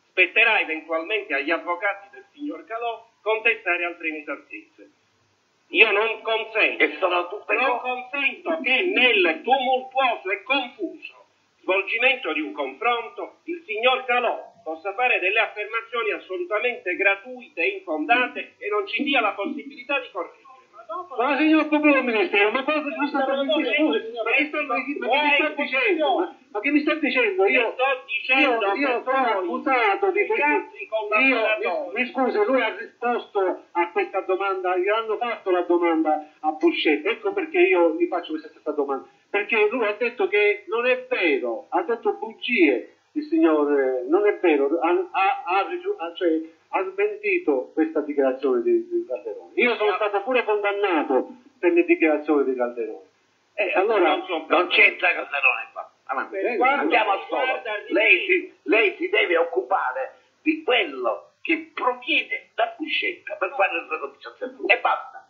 spetterà 0.09 0.61
eventualmente 0.61 1.33
agli 1.33 1.51
avvocati 1.51 2.07
del 2.11 2.25
signor 2.31 2.65
Calò 2.65 3.05
contestare 3.21 3.83
altre 3.83 4.07
inesattezze. 4.07 4.91
Io 5.69 5.91
non 5.91 6.21
consento, 6.21 7.07
non 7.07 7.79
consento 7.79 8.59
che 8.61 8.81
nel 8.83 9.41
tumultuoso 9.43 10.29
e 10.31 10.43
confuso 10.43 11.25
svolgimento 11.59 12.31
di 12.31 12.39
un 12.41 12.53
confronto 12.53 13.39
il 13.45 13.63
signor 13.65 14.05
Calò 14.05 14.53
possa 14.65 14.95
fare 14.95 15.19
delle 15.19 15.39
affermazioni 15.39 16.09
assolutamente 16.09 16.95
gratuite 16.95 17.61
e 17.61 17.67
infondate 17.77 18.55
e 18.57 18.67
non 18.67 18.87
ci 18.87 19.03
dia 19.03 19.21
la 19.21 19.33
possibilità 19.33 19.99
di 19.99 20.09
correggere. 20.11 20.43
Ma 21.17 21.37
signor 21.37 21.67
pubblico 21.67 22.01
ministero, 22.01 22.51
ma 22.51 22.63
cosa 22.63 22.79
mi 22.79 23.07
sta 23.07 23.25
scusi, 23.25 24.11
ma 24.23 24.31
che 24.31 24.45
sta, 24.45 25.53
dicendo? 25.55 26.35
Ma, 26.51 26.59
che 26.59 26.71
mi 26.71 26.79
sta 26.81 26.93
dicendo? 26.95 27.45
Io, 27.45 27.59
Io 27.59 27.71
sto 27.73 28.03
dicendo 28.05 28.65
io, 28.65 28.75
io 28.75 29.03
che 29.03 29.03
sono 29.03 29.25
accusato 29.25 30.11
di 30.11 30.25
gli 30.25 30.41
altri 30.41 30.81
io, 30.81 30.87
collaboratori, 30.89 31.95
mi, 31.95 32.01
mi 32.01 32.09
scusi, 32.11 32.37
lui 32.45 32.61
ha 32.61 32.75
risposto 32.75 33.63
a 33.71 33.91
questa 33.91 34.21
domanda, 34.21 34.77
gli 34.77 34.87
hanno 34.87 35.17
fatto 35.17 35.51
la 35.51 35.61
domanda 35.61 36.29
a 36.39 36.51
Buscetta, 36.51 37.09
ecco 37.09 37.33
perché 37.33 37.59
io 37.59 37.95
gli 37.95 38.07
faccio 38.07 38.31
questa 38.31 38.49
stessa 38.49 38.71
domanda, 38.71 39.07
perché 39.29 39.67
lui 39.69 39.85
ha 39.85 39.93
detto 39.93 40.27
che 40.27 40.65
non 40.67 40.85
è 40.85 41.05
vero, 41.09 41.67
ha 41.69 41.81
detto 41.81 42.13
bugie, 42.13 42.94
il 43.15 43.23
signore, 43.27 44.03
non 44.07 44.27
è 44.27 44.37
vero, 44.39 44.67
ha, 44.79 44.89
ha, 44.89 45.43
ha, 45.45 46.13
cioè, 46.15 46.41
ha 46.69 46.83
smentito 46.91 47.71
questa 47.73 48.01
dichiarazione 48.01 48.61
di, 48.61 48.87
di 48.89 49.05
Calderone. 49.07 49.51
Io 49.55 49.75
sono 49.75 49.93
stato 49.93 50.21
pure 50.23 50.43
condannato 50.43 51.29
per 51.57 51.71
le 51.71 51.85
dichiarazioni 51.85 52.43
di 52.43 52.55
Calderone. 52.55 53.07
E 53.53 53.71
allora, 53.73 54.17
non 54.17 54.25
so- 54.25 54.45
Non 54.49 54.67
c'entra 54.67 55.13
Calderone 55.13 55.69
qua. 55.71 55.89
Avanti. 56.07 56.37
Andiamo 56.37 57.11
al 57.11 57.25
solo. 57.29 57.61
Lei 57.87 58.25
si, 58.25 58.53
lei 58.63 58.95
si 58.97 59.07
deve 59.07 59.37
occupare 59.37 60.15
di 60.41 60.61
quello 60.63 61.31
che 61.41 61.71
proviene 61.73 62.49
da 62.53 62.75
Buscetta 62.77 63.35
per 63.35 63.53
fare 63.55 63.77
il 63.77 63.87
regoziazione. 63.89 64.57
E 64.65 64.79
basta. 64.81 65.25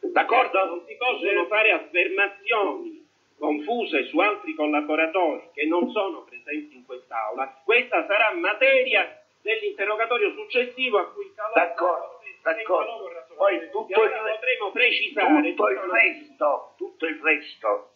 D'accordo? 0.00 0.64
non 0.64 0.84
si 0.86 0.96
possono 0.96 1.46
fare 1.46 1.72
affermazioni 1.72 2.99
confuse 3.40 4.04
su 4.04 4.18
altri 4.18 4.54
collaboratori 4.54 5.48
che 5.54 5.64
non 5.64 5.88
sono 5.90 6.22
presenti 6.24 6.76
in 6.76 6.84
quest'aula. 6.84 7.62
Questa 7.64 8.04
sarà 8.06 8.34
materia 8.34 9.08
dell'interrogatorio 9.40 10.30
successivo 10.32 10.98
a 10.98 11.06
cui 11.06 11.32
Calò 11.34 11.54
D'accordo, 11.54 12.20
d'accordo. 12.42 13.16
Poi 13.34 13.70
tutto 13.70 13.94
allora 14.02 14.16
il 14.18 14.22
re- 14.24 14.32
potremo 14.34 14.70
precisare 14.70 15.48
tutto 15.54 15.68
il 15.68 15.74
tutta 15.74 15.86
la- 15.86 15.92
resto, 15.94 16.72
tutto 16.76 17.06
il 17.06 17.18
resto 17.22 17.88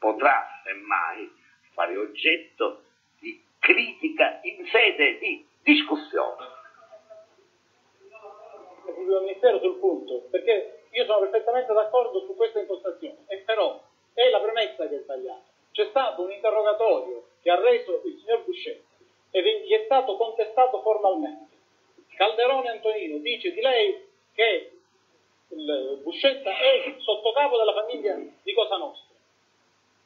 potrà 0.00 0.44
semmai 0.64 1.30
fare 1.72 1.96
oggetto 1.96 2.82
di 3.20 3.40
critica 3.60 4.40
in 4.42 4.66
sede 4.66 5.18
di 5.18 5.44
discussione. 5.62 6.58
il 8.98 9.20
ministero 9.20 9.60
sul 9.60 9.78
punto, 9.78 10.26
perché 10.30 10.82
io 10.90 11.04
sono 11.04 11.20
perfettamente 11.20 11.72
d'accordo 11.72 12.20
su 12.26 12.34
questa 12.34 12.58
impostazione, 12.58 13.24
e 13.28 13.38
però 13.46 13.80
è 14.14 14.28
la 14.28 14.40
premessa 14.40 14.88
che 14.88 14.96
è 14.96 15.00
sbagliata. 15.00 15.44
C'è 15.72 15.86
stato 15.90 16.22
un 16.22 16.32
interrogatorio 16.32 17.28
che 17.42 17.50
ha 17.50 17.60
reso 17.60 18.02
il 18.04 18.18
signor 18.18 18.44
Buscetti 18.44 18.84
e 19.30 19.42
gli 19.64 19.72
è 19.72 19.84
stato 19.84 20.16
contestato 20.16 20.80
formalmente. 20.82 21.56
Calderone 22.16 22.70
Antonino 22.70 23.18
dice 23.18 23.52
di 23.52 23.60
lei 23.60 24.08
che 24.34 24.72
Buscetta 26.02 26.50
è 26.50 26.94
sottocapo 26.98 27.56
della 27.56 27.72
famiglia 27.72 28.16
di 28.42 28.52
Cosa 28.52 28.76
Nostra. 28.76 29.14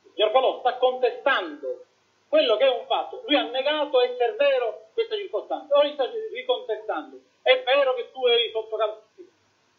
Il 0.04 0.10
signor 0.14 0.30
Calò 0.32 0.58
sta 0.60 0.76
contestando 0.76 1.84
quello 2.28 2.56
che 2.56 2.64
è 2.64 2.68
un 2.68 2.86
fatto. 2.86 3.22
Lui 3.26 3.36
ha 3.36 3.42
negato 3.42 4.00
essere 4.00 4.32
vero 4.32 4.88
questa 4.94 5.16
circostanza, 5.16 5.76
ora 5.76 5.92
sta 5.92 6.08
ricontestando. 6.32 7.18
È 7.42 7.62
vero 7.62 7.94
che 7.94 8.10
tu 8.12 8.24
eri 8.26 8.50
sottocapo. 8.50 9.02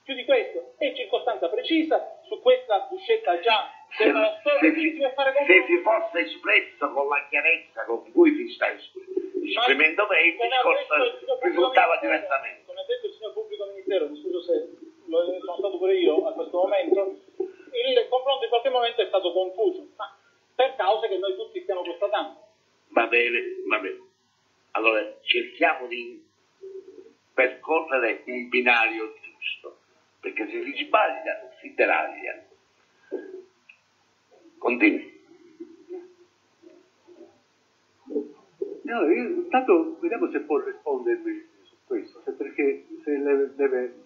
Più 0.06 0.14
di 0.14 0.24
questo, 0.24 0.76
è 0.78 0.94
circostanza 0.94 1.50
precisa, 1.50 2.22
su 2.28 2.40
questa 2.40 2.88
uscetta 2.92 3.40
già 3.40 3.72
se, 3.90 4.06
se, 4.06 4.74
si, 4.76 5.02
se 5.02 5.64
si 5.66 5.78
fosse 5.82 6.20
espresso 6.20 6.92
con 6.92 7.08
la 7.08 7.26
chiarezza 7.28 7.86
con 7.86 8.12
cui 8.12 8.36
si 8.36 8.54
sta 8.54 8.68
esprimendo 8.70 10.08
me, 10.10 10.22
il 10.22 10.38
discorso 10.38 11.38
risultava 11.42 11.98
diversamente. 11.98 12.64
Come 12.66 12.82
ha 12.82 12.86
detto 12.86 13.08
il 13.08 13.14
signor 13.14 13.34
pubblico 13.34 13.66
ministero, 13.66 14.10
mi 14.10 14.22
scuso 14.22 14.42
se 14.42 14.70
lo, 15.08 15.24
sono 15.40 15.58
stato 15.58 15.78
pure 15.78 15.98
io 15.98 16.26
a 16.28 16.34
questo 16.34 16.58
momento, 16.58 17.20
il 17.38 18.08
confronto 18.10 18.44
in 18.44 18.50
qualche 18.50 18.70
momento 18.70 19.02
è 19.02 19.08
stato 19.08 19.32
confuso, 19.32 19.88
ma 19.98 20.16
per 20.56 20.76
cause 20.76 21.08
che 21.08 21.18
noi 21.18 21.36
tutti 21.36 21.62
stiamo 21.62 21.82
constatando. 21.82 22.40
Va 22.90 23.08
bene, 23.08 23.42
va 23.68 23.80
bene. 23.80 24.04
Allora 24.72 25.02
cerchiamo 25.22 25.88
di 25.88 26.24
percorrere 27.34 28.24
un 28.26 28.50
binario 28.50 29.14
giusto 29.22 29.75
perché 30.26 30.50
se 30.50 30.64
si 30.64 30.86
sbaglia 30.86 31.52
si 31.62 31.72
deraglia. 31.76 32.44
Continui. 34.58 35.14
Allora, 38.88 39.14
io, 39.14 39.28
intanto 39.28 39.98
vediamo 40.00 40.32
se 40.32 40.40
può 40.40 40.58
rispondermi 40.58 41.46
su 41.64 41.76
questo, 41.86 42.22
se 42.24 42.32
perché 42.32 42.88
se 43.04 43.18
le, 43.18 43.54
deve, 43.56 44.04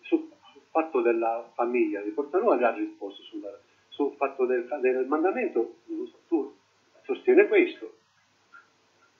sul, 0.00 0.30
sul 0.52 0.62
fatto 0.70 1.02
della 1.02 1.50
famiglia 1.54 2.00
di 2.00 2.10
Portanova 2.10 2.54
ha 2.54 2.58
già 2.58 2.72
risposto 2.72 3.22
sulla, 3.24 3.50
sul 3.88 4.14
fatto 4.16 4.46
del, 4.46 4.66
del 4.80 5.06
mandamento, 5.06 5.80
so, 5.86 6.18
tu 6.28 6.56
sostiene 7.02 7.46
questo, 7.46 7.96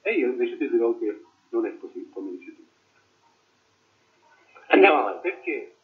e 0.00 0.12
io 0.12 0.28
invece 0.28 0.56
ti 0.56 0.68
dirò 0.70 0.96
che 0.98 1.24
non 1.50 1.66
è 1.66 1.76
così 1.78 2.08
come 2.10 2.30
dici 2.30 2.54
tu. 2.54 2.62
Andiamo 4.68 5.00
avanti. 5.00 5.28
Perché 5.28 5.77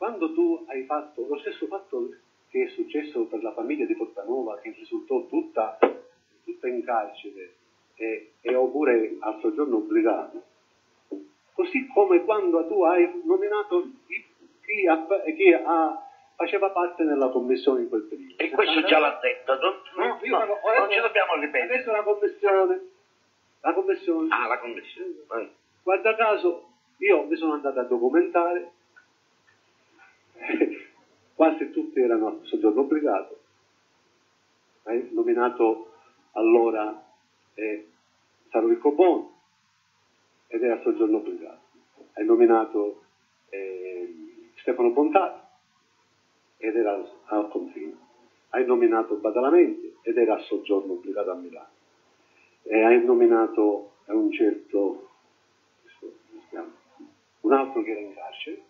quando 0.00 0.32
tu 0.32 0.64
hai 0.68 0.82
fatto 0.84 1.26
lo 1.28 1.36
stesso 1.40 1.66
fatto 1.66 2.08
che 2.48 2.62
è 2.62 2.68
successo 2.68 3.26
per 3.26 3.42
la 3.42 3.52
famiglia 3.52 3.84
di 3.84 3.94
Portanova, 3.94 4.58
che 4.58 4.72
risultò 4.74 5.26
tutta, 5.26 5.76
tutta 6.42 6.68
in 6.68 6.82
carcere 6.82 7.52
e, 7.96 8.30
e 8.40 8.54
oppure 8.54 9.16
al 9.20 9.38
soggiorno 9.40 9.76
obbligato, 9.76 10.42
così 11.52 11.86
come 11.92 12.22
quando 12.22 12.66
tu 12.66 12.82
hai 12.82 13.06
nominato 13.24 13.82
chi, 14.06 14.24
chi, 14.64 14.86
ha, 14.86 15.06
chi 15.36 15.52
ha, 15.52 16.02
faceva 16.34 16.70
parte 16.70 17.04
della 17.04 17.28
commissione 17.28 17.82
in 17.82 17.88
quel 17.90 18.04
periodo. 18.04 18.36
E 18.38 18.48
questo 18.48 18.80
già 18.84 18.98
l'ha 18.98 19.18
detto, 19.20 19.58
non, 19.58 19.74
No, 19.96 20.06
no, 20.06 20.56
parlo- 20.62 20.78
non 20.78 20.90
ci 20.90 20.98
dobbiamo 20.98 21.34
ripetere. 21.34 21.74
Adesso 21.74 21.90
la 21.92 22.02
commissione, 22.02 22.80
la 23.60 23.72
commissione, 23.74 24.28
Ah, 24.30 24.46
la 24.46 24.58
commissione. 24.58 25.12
Guarda 25.82 26.14
caso, 26.14 26.68
io 26.96 27.24
mi 27.24 27.36
sono 27.36 27.52
andato 27.52 27.80
a 27.80 27.84
documentare, 27.84 28.72
quasi 31.34 31.70
tutti 31.70 32.00
erano 32.00 32.28
a 32.28 32.36
soggiorno 32.42 32.80
obbligato, 32.80 33.38
hai 34.84 35.08
nominato 35.12 35.92
allora 36.32 37.02
eh, 37.54 37.86
Sarovico 38.50 38.92
Bon 38.92 39.28
ed 40.48 40.62
era 40.62 40.74
a 40.74 40.82
soggiorno 40.82 41.18
obbligato, 41.18 41.60
hai 42.14 42.24
nominato 42.24 43.02
eh, 43.50 44.50
Stefano 44.56 44.90
Bontato 44.90 45.48
ed 46.58 46.76
era 46.76 47.02
al, 47.26 47.48
confine, 47.48 47.96
hai 48.50 48.64
nominato 48.66 49.14
Badalamenti 49.16 49.96
ed 50.02 50.16
era 50.16 50.34
a 50.34 50.40
soggiorno 50.40 50.92
obbligato 50.94 51.30
a 51.30 51.34
Milano. 51.34 51.78
E 52.62 52.82
hai 52.82 53.02
nominato 53.02 53.92
un 54.06 54.30
certo 54.32 55.08
un 57.40 57.52
altro 57.52 57.82
che 57.82 57.90
era 57.90 58.00
in 58.00 58.14
carcere 58.14 58.62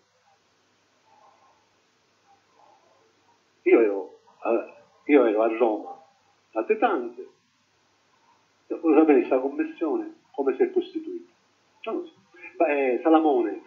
io 3.71 3.79
ero 3.79 4.19
a, 4.39 4.73
io 5.05 5.25
ero 5.25 5.41
a 5.43 5.57
Roma 5.57 6.03
latitante 6.51 7.27
e 8.67 8.75
voglio 8.75 8.99
sapere 8.99 9.19
questa 9.19 9.39
commissione 9.39 10.15
come 10.31 10.55
si 10.55 10.63
è 10.63 10.71
costituita. 10.71 11.31
Non 11.83 11.95
lo 11.95 12.05
so. 12.05 12.13
Ma, 12.57 12.67
eh, 12.67 12.99
Salamone. 13.01 13.61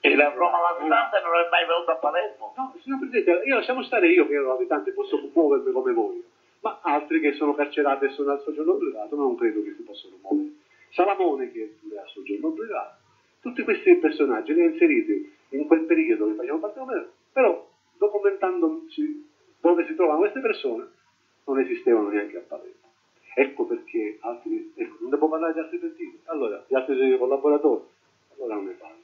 E 0.00 0.14
la 0.14 0.30
Roma 0.30 0.60
latitante 0.60 1.20
non 1.20 1.34
è 1.34 1.48
mai 1.50 1.66
venuta 1.66 1.92
a 1.92 1.96
Palermo. 1.96 2.54
No, 2.56 2.74
signor 2.80 3.00
Presidente, 3.00 3.46
io 3.46 3.54
lasciamo 3.56 3.82
stare 3.82 4.08
io 4.08 4.26
che 4.26 4.34
ero 4.34 4.54
abitante, 4.54 4.92
posso 4.92 5.20
muovermi 5.32 5.72
come 5.72 5.92
voglio, 5.92 6.22
ma 6.60 6.78
altri 6.82 7.20
che 7.20 7.34
sono 7.34 7.54
carcerati 7.54 8.06
e 8.06 8.10
sono 8.10 8.32
al 8.32 8.40
soggiorno 8.42 8.72
obbligato 8.72 9.14
non 9.16 9.36
credo 9.36 9.62
che 9.62 9.74
si 9.76 9.82
possano 9.82 10.16
muovere. 10.22 10.54
Salamone 10.90 11.52
che 11.52 11.76
è 11.92 11.96
al 11.98 12.08
soggiorno 12.08 12.48
obbligato, 12.48 12.96
tutti 13.40 13.62
questi 13.62 13.94
personaggi 13.96 14.54
li 14.54 14.62
ha 14.62 14.70
inseriti 14.70 15.32
in 15.50 15.66
quel 15.66 15.82
periodo 15.82 16.26
che 16.26 16.34
facevano 16.34 16.60
parte 16.60 16.78
come 16.78 17.08
però 17.32 17.68
documentandosi 17.98 19.29
dove 19.60 19.86
si 19.86 19.94
trovano 19.94 20.18
queste 20.18 20.40
persone 20.40 20.88
non 21.44 21.58
esistevano 21.60 22.08
neanche 22.10 22.36
a 22.36 22.40
Palermo. 22.46 22.78
Ecco 23.34 23.64
perché 23.64 24.18
altri, 24.20 24.72
ecco, 24.76 24.96
non 25.00 25.10
devo 25.10 25.28
parlare 25.28 25.52
di 25.52 25.58
altri 25.60 25.78
pentiti, 25.78 26.20
allora 26.26 26.62
gli 26.66 26.74
altri 26.74 27.16
collaboratori, 27.18 27.82
allora 28.34 28.54
non 28.54 28.64
ne 28.66 28.72
parlo. 28.72 28.98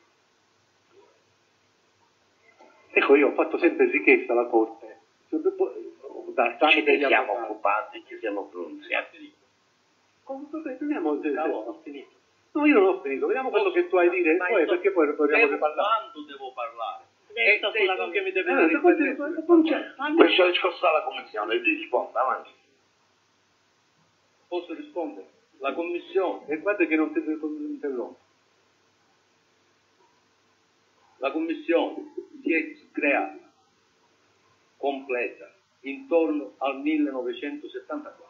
Ecco, 2.91 3.15
io 3.15 3.29
ho 3.29 3.33
fatto 3.33 3.59
sempre 3.59 3.87
richiesta 3.91 4.33
alla 4.33 4.47
Corte, 4.47 4.99
da 5.29 6.57
Ci 6.71 6.83
siamo 7.07 7.33
avvocati. 7.33 7.51
occupati, 7.51 8.05
ci 8.07 8.19
siamo 8.19 8.45
pronunziati. 8.49 9.35
Se- 11.43 11.69
ho 11.69 11.81
finito. 11.83 12.15
No, 12.53 12.65
io 12.67 12.75
non 12.75 12.87
ho 12.87 13.01
finito, 13.01 13.27
vediamo 13.27 13.51
quello 13.51 13.71
che 13.71 13.87
tu 13.87 13.97
hai 13.97 14.07
a 14.09 14.11
dire, 14.11 14.37
Ma 14.37 14.47
poi 14.47 14.65
perché 14.67 14.91
poi 14.91 15.15
vogliamo 15.15 15.59
parlare. 15.59 16.11
quando 16.11 16.27
devo 16.33 16.53
parlare? 16.53 16.96
Sei 17.43 17.61
sulla 17.83 17.95
rispondere. 18.67 19.15
non 19.47 19.63
c'è- 19.65 19.95
Questo 20.17 20.47
discorso 20.47 20.87
alla 20.89 21.03
commissione, 21.03 21.57
risponda 21.59 22.21
avanti. 22.21 22.51
Posso 24.49 24.73
rispondere? 24.75 25.27
La 25.59 25.73
commissione, 25.75 26.47
E 26.49 26.57
guarda 26.59 26.85
che 26.87 26.97
non 26.97 27.13
ti 27.13 27.19
interrompo. 27.19 28.19
la 31.19 31.31
commissione 31.31 32.13
si 32.43 32.53
è 32.53 32.75
creata 32.93 33.39
completa 34.77 35.51
intorno 35.81 36.55
al 36.59 36.79
1974. 36.81 38.25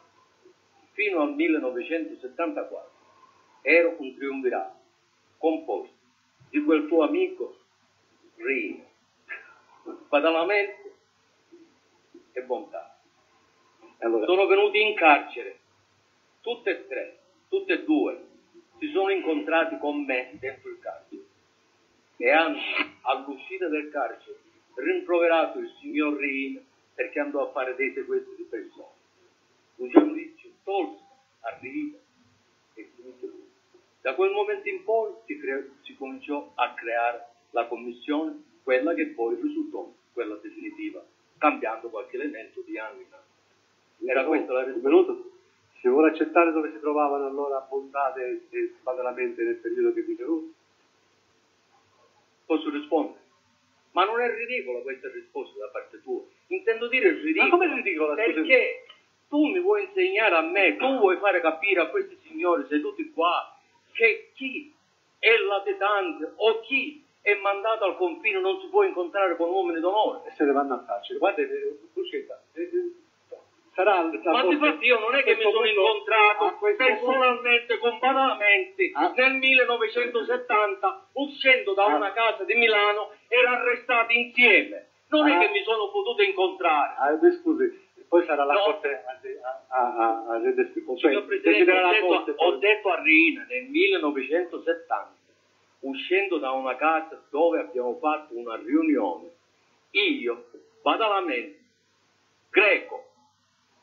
Fino 0.93 1.21
al 1.21 1.33
1974 1.33 2.89
era 3.61 3.93
un 3.97 4.15
triumvirato 4.15 4.79
composto 5.37 5.93
di 6.49 6.63
quel 6.63 6.87
tuo 6.87 7.03
amico 7.03 7.57
Rino, 8.37 8.86
Badalamenti 10.09 10.91
e 12.31 12.41
Bontà. 12.43 12.97
Allora, 13.99 14.25
sono 14.25 14.45
venuti 14.45 14.81
in 14.81 14.95
carcere, 14.95 15.59
tutte 16.41 16.69
e 16.69 16.87
tre, 16.87 17.19
tutte 17.49 17.73
e 17.73 17.83
due, 17.83 18.25
si 18.79 18.89
sono 18.91 19.09
incontrati 19.09 19.77
con 19.79 20.03
me 20.05 20.37
dentro 20.39 20.69
il 20.69 20.79
carcere 20.79 21.25
e 22.17 22.31
hanno 22.31 22.57
all'uscita 23.01 23.67
del 23.67 23.89
carcere 23.89 24.37
rimproverato 24.75 25.59
il 25.59 25.71
signor 25.79 26.17
Rin 26.17 26.63
perché 26.93 27.19
andò 27.19 27.47
a 27.47 27.51
fare 27.51 27.75
dei 27.75 27.91
sequestri 27.93 28.35
di 28.35 28.43
persone. 28.43 28.95
Luciano 29.75 30.13
Ricci 30.13 30.53
tolse 30.63 31.03
a 31.41 31.57
Rina 31.59 31.97
e 32.73 32.89
finisse 32.95 33.25
lui. 33.25 33.49
Da 34.01 34.15
quel 34.15 34.31
momento 34.31 34.69
in 34.69 34.83
poi 34.83 35.13
si, 35.25 35.37
cre- 35.37 35.71
si 35.81 35.95
cominciò 35.95 36.51
a 36.55 36.73
creare 36.73 37.25
la 37.51 37.65
commissione, 37.67 38.43
quella 38.63 38.93
che 38.93 39.07
poi 39.07 39.35
risultò 39.41 39.91
quella 40.17 40.39
definitiva, 40.41 41.05
cambiando 41.37 41.89
qualche 41.89 42.15
elemento 42.15 42.61
di 42.61 42.79
anno 42.79 43.01
in 43.01 43.05
anno. 43.11 44.09
Era 44.11 44.25
questa 44.25 44.51
la 44.51 44.63
risposta. 44.63 45.15
Se 45.79 45.89
vuole 45.89 46.09
accettare 46.09 46.51
dove 46.51 46.71
si 46.71 46.79
trovavano 46.79 47.27
allora 47.27 47.59
Bontate 47.69 48.47
e 48.49 48.73
Spadalamente 48.79 49.43
nel 49.43 49.57
periodo 49.57 49.93
che 49.93 50.03
dice 50.03 50.23
lui, 50.23 50.55
Posso 52.47 52.69
rispondere? 52.71 53.19
Ma 53.91 54.05
non 54.05 54.21
è 54.21 54.33
ridicola 54.33 54.79
questa 54.79 55.11
risposta 55.11 55.59
da 55.59 55.67
parte 55.67 56.01
tua. 56.01 56.23
Intendo 56.47 56.87
dire 56.87 57.11
ridicola. 57.11 57.43
Ma 57.43 57.49
come 57.49 57.65
è 57.71 57.75
ridicola? 57.75 58.15
Perché 58.15 58.85
tu 59.27 59.45
mi 59.45 59.59
vuoi 59.59 59.83
insegnare 59.83 60.35
a 60.35 60.41
me, 60.41 60.77
tu 60.77 60.97
vuoi 60.97 61.17
fare 61.17 61.41
capire 61.41 61.81
a 61.81 61.89
questi 61.89 62.17
signori 62.25 62.65
seduti 62.69 63.11
qua 63.11 63.53
che 63.91 64.31
chi 64.33 64.73
è 65.19 65.35
latitante 65.37 66.33
o 66.37 66.59
chi 66.61 67.03
è 67.27 67.35
mandato 67.41 67.83
al 67.83 67.97
confine 67.97 68.39
non 68.39 68.59
si 68.61 68.67
può 68.67 68.83
incontrare 68.83 69.35
con 69.35 69.49
uomini 69.49 69.79
d'onore. 69.81 70.21
e 70.27 70.31
se 70.31 70.45
ne 70.45 70.53
vanno 70.53 70.75
a 70.75 70.83
carcere. 70.85 71.19
Guarda, 71.19 71.41
eh, 71.41 71.77
Lucetta, 71.93 72.41
eh, 72.53 72.61
eh, 72.61 72.91
sarà 73.75 74.01
Ma 74.03 74.41
Corte- 74.41 74.53
infatti 74.53 74.85
io 74.85 74.99
non 74.99 75.13
è 75.13 75.23
che 75.23 75.33
a 75.33 75.35
mi 75.35 75.41
sono 75.41 75.65
incontrato 75.65 76.43
a 76.45 76.57
personalmente 76.77 77.77
con 77.79 77.97
Badalamenti 77.99 78.91
Ah. 78.95 79.11
nel 79.15 79.33
1970 79.33 81.07
uscendo 81.13 81.73
da 81.73 81.83
Ah. 81.85 81.95
una 81.95 82.11
casa 82.13 82.43
di 82.45 82.53
Milano 82.55 83.11
era 83.27 83.59
arrestati 83.59 84.17
insieme. 84.17 84.87
Non 85.09 85.27
è 85.27 85.35
Ah. 85.35 85.39
che 85.39 85.49
mi 85.49 85.63
sono 85.63 85.89
potuto 85.91 86.21
incontrare. 86.21 86.95
Ah, 86.97 87.31
scusi, 87.41 87.85
poi 88.07 88.23
sarà 88.25 88.45
la 88.45 88.53
No. 88.53 88.59
Corte 88.61 89.03
a, 89.05 89.75
a, 89.75 89.95
a, 89.95 90.25
a 90.35 90.39
conto. 90.39 90.97
Cioè, 90.97 91.11
Signor 91.11 91.25
Presidente, 91.25 91.49
deciderà 91.65 91.87
ho 91.89 91.91
detto, 92.23 92.33
ho 92.43 92.51
detto 92.57 92.89
a 92.89 93.01
Rina 93.01 93.45
nel 93.49 93.63
1970, 93.65 95.15
uscendo 95.87 96.37
da 96.37 96.51
una 96.51 96.75
casa 96.75 97.21
dove 97.29 97.59
abbiamo 97.59 97.97
fatto 97.97 98.37
una 98.37 98.55
riunione, 98.55 99.29
io, 99.91 100.49
Badalamenti, 100.81 101.65
Greco, 102.49 103.05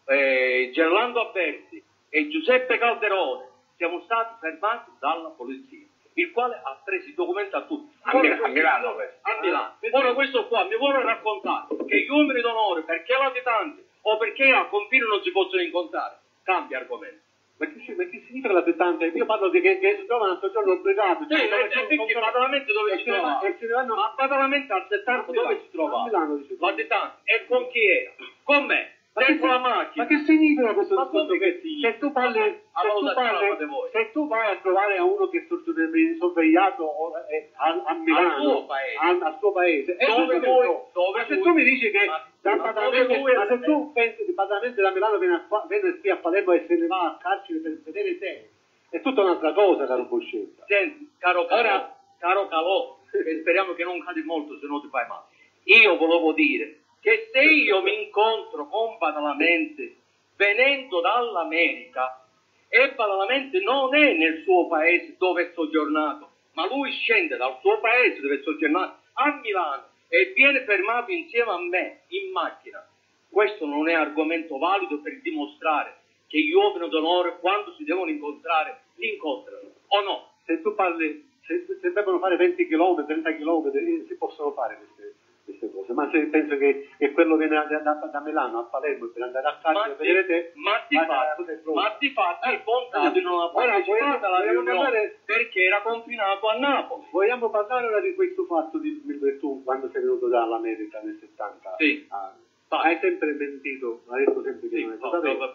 eh, 0.06 0.70
Gerlando 0.72 1.26
Alberti 1.26 1.82
e 2.08 2.28
Giuseppe 2.28 2.78
Calderone 2.78 3.48
siamo 3.76 4.00
stati 4.02 4.34
fermati 4.40 4.90
dalla 5.00 5.30
polizia, 5.30 5.86
il 6.14 6.30
quale 6.32 6.60
ha 6.62 6.80
preso 6.84 7.08
i 7.08 7.14
documenti 7.14 7.54
a 7.54 7.62
tutti. 7.62 7.92
A 8.02 8.16
Mil- 8.20 8.32
a 8.32 8.48
Milano. 8.48 8.96
A 9.22 9.40
Milano. 9.40 9.76
Ora 9.90 10.12
questo 10.14 10.46
qua 10.46 10.64
mi 10.64 10.76
vuole 10.76 11.02
raccontare 11.02 11.66
che 11.86 12.00
gli 12.02 12.08
uomini 12.08 12.40
d'onore, 12.40 12.82
perché 12.82 13.16
latitanti 13.16 13.84
o 14.02 14.16
perché 14.16 14.52
al 14.52 14.68
confine 14.68 15.06
non 15.06 15.22
si 15.22 15.32
possono 15.32 15.62
incontrare, 15.62 16.18
cambia 16.44 16.78
argomento. 16.78 17.23
Ma 17.56 17.66
che, 17.66 17.94
ma 17.94 18.04
che 18.04 18.22
significa 18.26 18.52
la 18.52 18.64
settanta? 18.64 19.04
Io 19.04 19.26
parlo 19.26 19.48
di 19.48 19.60
che, 19.60 19.78
che 19.78 19.96
si 20.00 20.06
trovano 20.06 20.32
a 20.32 20.38
soggiorno 20.40 20.72
obbligato. 20.72 21.24
Cioè, 21.28 21.48
c'è 21.68 21.80
un 21.80 21.86
perché 21.86 22.14
Badalamenti 22.18 22.72
dove 22.72 22.96
si 22.96 23.04
trova? 23.04 23.40
e 23.40 23.56
se 23.58 23.66
ne 23.66 23.72
vanno 23.72 23.94
Ma 23.94 24.12
Badalamenti 24.16 24.72
al 24.72 24.86
70 24.88 25.30
A 25.30 25.32
dove 25.32 25.60
si 25.62 25.70
trova? 25.70 26.00
A 26.00 26.04
Milano, 26.04 26.36
dice. 26.36 26.56
Latitante. 26.58 27.20
E 27.24 27.46
con 27.46 27.68
chi 27.68 27.86
era? 27.86 28.12
Con 28.42 28.64
me. 28.64 28.93
Ma 29.14 29.22
che 29.22 29.26
Dentro 29.30 29.46
la 29.46 29.58
macchina. 29.58 30.02
Ma 30.02 30.08
che 30.10 30.24
significa 30.24 30.74
questo 30.74 30.94
Ma 30.96 31.02
discorso? 31.04 31.32
Che 31.38 31.60
se 31.80 31.98
tu 31.98 32.10
parli, 32.10 32.40
se 32.40 32.88
tu, 32.98 33.12
parli 33.14 33.64
voi. 33.66 33.90
se 33.92 34.10
tu 34.10 34.26
vai 34.26 34.50
a 34.50 34.56
trovare 34.56 34.96
a 34.96 35.04
uno 35.04 35.28
che 35.28 35.38
è 35.38 36.16
sorvegliato 36.18 37.12
eh, 37.28 37.50
a, 37.54 37.82
a 37.86 37.94
Milano, 37.94 38.42
suo 38.42 38.66
paese. 38.66 38.96
al, 38.98 39.22
al 39.22 39.38
suo 39.38 39.52
paese, 39.52 39.96
e 39.96 40.06
Dove 40.06 40.38
lui- 40.38 40.66
dove 40.92 41.18
ma 41.20 41.26
se 41.26 41.38
tu 41.38 41.52
mi 41.52 41.62
dici 41.62 41.90
che 41.90 42.06
ma- 42.06 42.26
da 42.40 42.56
ma 42.56 42.72
dove 42.72 43.04
lui 43.04 43.34
ma 43.34 43.46
se 43.46 43.60
tu 43.60 43.92
pensi 43.92 44.24
che 44.24 44.32
Patamenti 44.32 44.80
da 44.80 44.90
Milano 44.90 45.18
viene, 45.18 45.34
a, 45.48 45.64
viene 45.68 45.96
qui 46.00 46.10
a 46.10 46.16
Palermo 46.16 46.52
e 46.52 46.64
se 46.66 46.74
ne 46.74 46.86
va 46.88 47.00
a 47.02 47.16
carcere 47.20 47.60
per 47.60 47.80
vedere 47.84 48.18
te, 48.18 48.48
è 48.90 49.00
tutta 49.00 49.22
un'altra 49.22 49.52
cosa, 49.52 49.86
caro 49.86 50.04
Buscetta. 50.06 50.64
Senti, 50.66 51.08
caro 51.18 51.44
Calò, 51.46 51.60
Ora- 51.60 51.96
caro 52.18 52.48
Calò, 52.48 52.98
speriamo 53.40 53.74
che 53.74 53.84
non 53.84 54.02
cadi 54.02 54.22
molto 54.22 54.58
se 54.58 54.66
no 54.66 54.80
ti 54.80 54.88
fai 54.88 55.06
male. 55.06 55.26
Io 55.64 55.96
volevo 55.96 56.32
dire 56.32 56.80
che 57.04 57.28
se 57.30 57.42
io 57.42 57.82
mi 57.82 58.04
incontro 58.04 58.66
con 58.66 58.96
Badalamenti 58.96 59.94
venendo 60.36 61.02
dall'America 61.02 62.24
e 62.66 62.94
Badalamenti 62.94 63.62
non 63.62 63.94
è 63.94 64.14
nel 64.14 64.42
suo 64.42 64.66
paese 64.68 65.14
dove 65.18 65.42
è 65.42 65.52
soggiornato, 65.52 66.30
ma 66.54 66.66
lui 66.66 66.90
scende 66.92 67.36
dal 67.36 67.58
suo 67.60 67.78
paese 67.80 68.22
dove 68.22 68.36
è 68.36 68.42
soggiornato 68.42 69.00
a 69.12 69.38
Milano 69.42 69.88
e 70.08 70.32
viene 70.34 70.64
fermato 70.64 71.10
insieme 71.10 71.50
a 71.50 71.58
me 71.58 72.00
in 72.08 72.30
macchina. 72.32 72.82
Questo 73.28 73.66
non 73.66 73.86
è 73.86 73.92
argomento 73.92 74.56
valido 74.56 74.98
per 75.02 75.20
dimostrare 75.20 75.98
che 76.26 76.38
gli 76.38 76.52
uomini 76.52 76.88
d'onore 76.88 77.36
quando 77.38 77.74
si 77.74 77.84
devono 77.84 78.10
incontrare 78.10 78.80
li 78.94 79.12
incontrano 79.12 79.68
o 79.88 80.00
no? 80.00 80.30
Se 80.46 80.62
tu 80.62 80.74
parli, 80.74 81.22
se, 81.46 81.66
se 81.82 81.92
devono 81.92 82.18
fare 82.18 82.36
20 82.36 82.66
km, 82.66 83.04
30 83.04 83.36
km, 83.36 84.06
si 84.06 84.14
possono 84.16 84.52
fare 84.52 84.78
queste, 84.78 85.14
queste 85.56 85.70
cose, 85.70 85.92
ma 85.92 86.08
se 86.10 86.26
penso 86.26 86.56
che, 86.56 86.84
che 86.98 87.10
quello 87.10 87.36
viene 87.36 87.54
da, 87.66 87.78
da- 87.78 88.08
da 88.10 88.20
Milano 88.20 88.58
a 88.58 88.64
Palermo 88.64 89.06
per 89.06 89.22
andare 89.22 89.46
a 89.46 89.58
Ma 89.72 89.82
a 89.82 89.94
vedere 89.94 90.24
te, 90.24 90.50
ma 90.54 90.82
di 90.86 90.96
ma- 90.96 91.04
fatti, 91.04 91.62
ma- 91.64 91.94
di 91.98 92.06
il 92.54 92.60
Pontato 92.62 93.20
non 93.20 93.40
ha 93.40 93.48
partecipato 93.50 94.26
alla 94.26 94.40
riunione 94.50 95.12
perché 95.24 95.62
era 95.62 95.80
confinato 95.80 96.48
a 96.48 96.54
Napoli. 96.54 97.04
Vogliamo 97.10 97.48
parlare 97.50 97.86
ora 97.86 98.00
di 98.00 98.12
questo 98.14 98.44
fatto 98.44 98.78
di 98.78 99.00
che 99.20 99.38
tu 99.38 99.62
quando 99.62 99.88
sei 99.90 100.02
venuto 100.02 100.28
dall'America 100.28 101.00
nel 101.00 101.16
70? 101.18 101.74
Sì. 101.78 102.04
Ah, 102.08 102.32
hai 102.68 102.96
sempre 102.98 103.32
mentito, 103.32 104.00
hai 104.08 104.24
detto 104.24 104.42
sempre 104.42 104.68
che 104.68 104.76
Sì, 104.76 104.82
non 104.84 104.98
no, 105.00 105.10
sapevo. 105.10 105.38
no. 105.44 105.54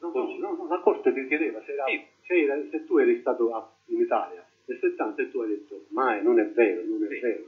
No, 0.00 0.10
no, 0.12 0.54
no, 0.54 0.66
la 0.68 0.78
Corte 0.78 1.12
ti 1.12 1.26
chiedeva 1.26 1.60
se, 1.64 1.72
era- 1.72 1.84
Sì. 1.86 2.00
se, 2.24 2.34
era- 2.42 2.60
se 2.70 2.84
tu 2.84 2.98
eri 2.98 3.18
stato 3.18 3.50
in 3.86 3.98
Italia 4.00 4.44
nel 4.66 4.78
70 4.78 5.22
e 5.22 5.30
tu 5.30 5.40
hai 5.40 5.48
detto 5.48 5.84
mai, 5.88 6.22
non 6.22 6.38
è 6.38 6.46
vero, 6.46 6.82
non 6.84 7.02
è 7.04 7.08
Sì. 7.08 7.18
vero. 7.20 7.47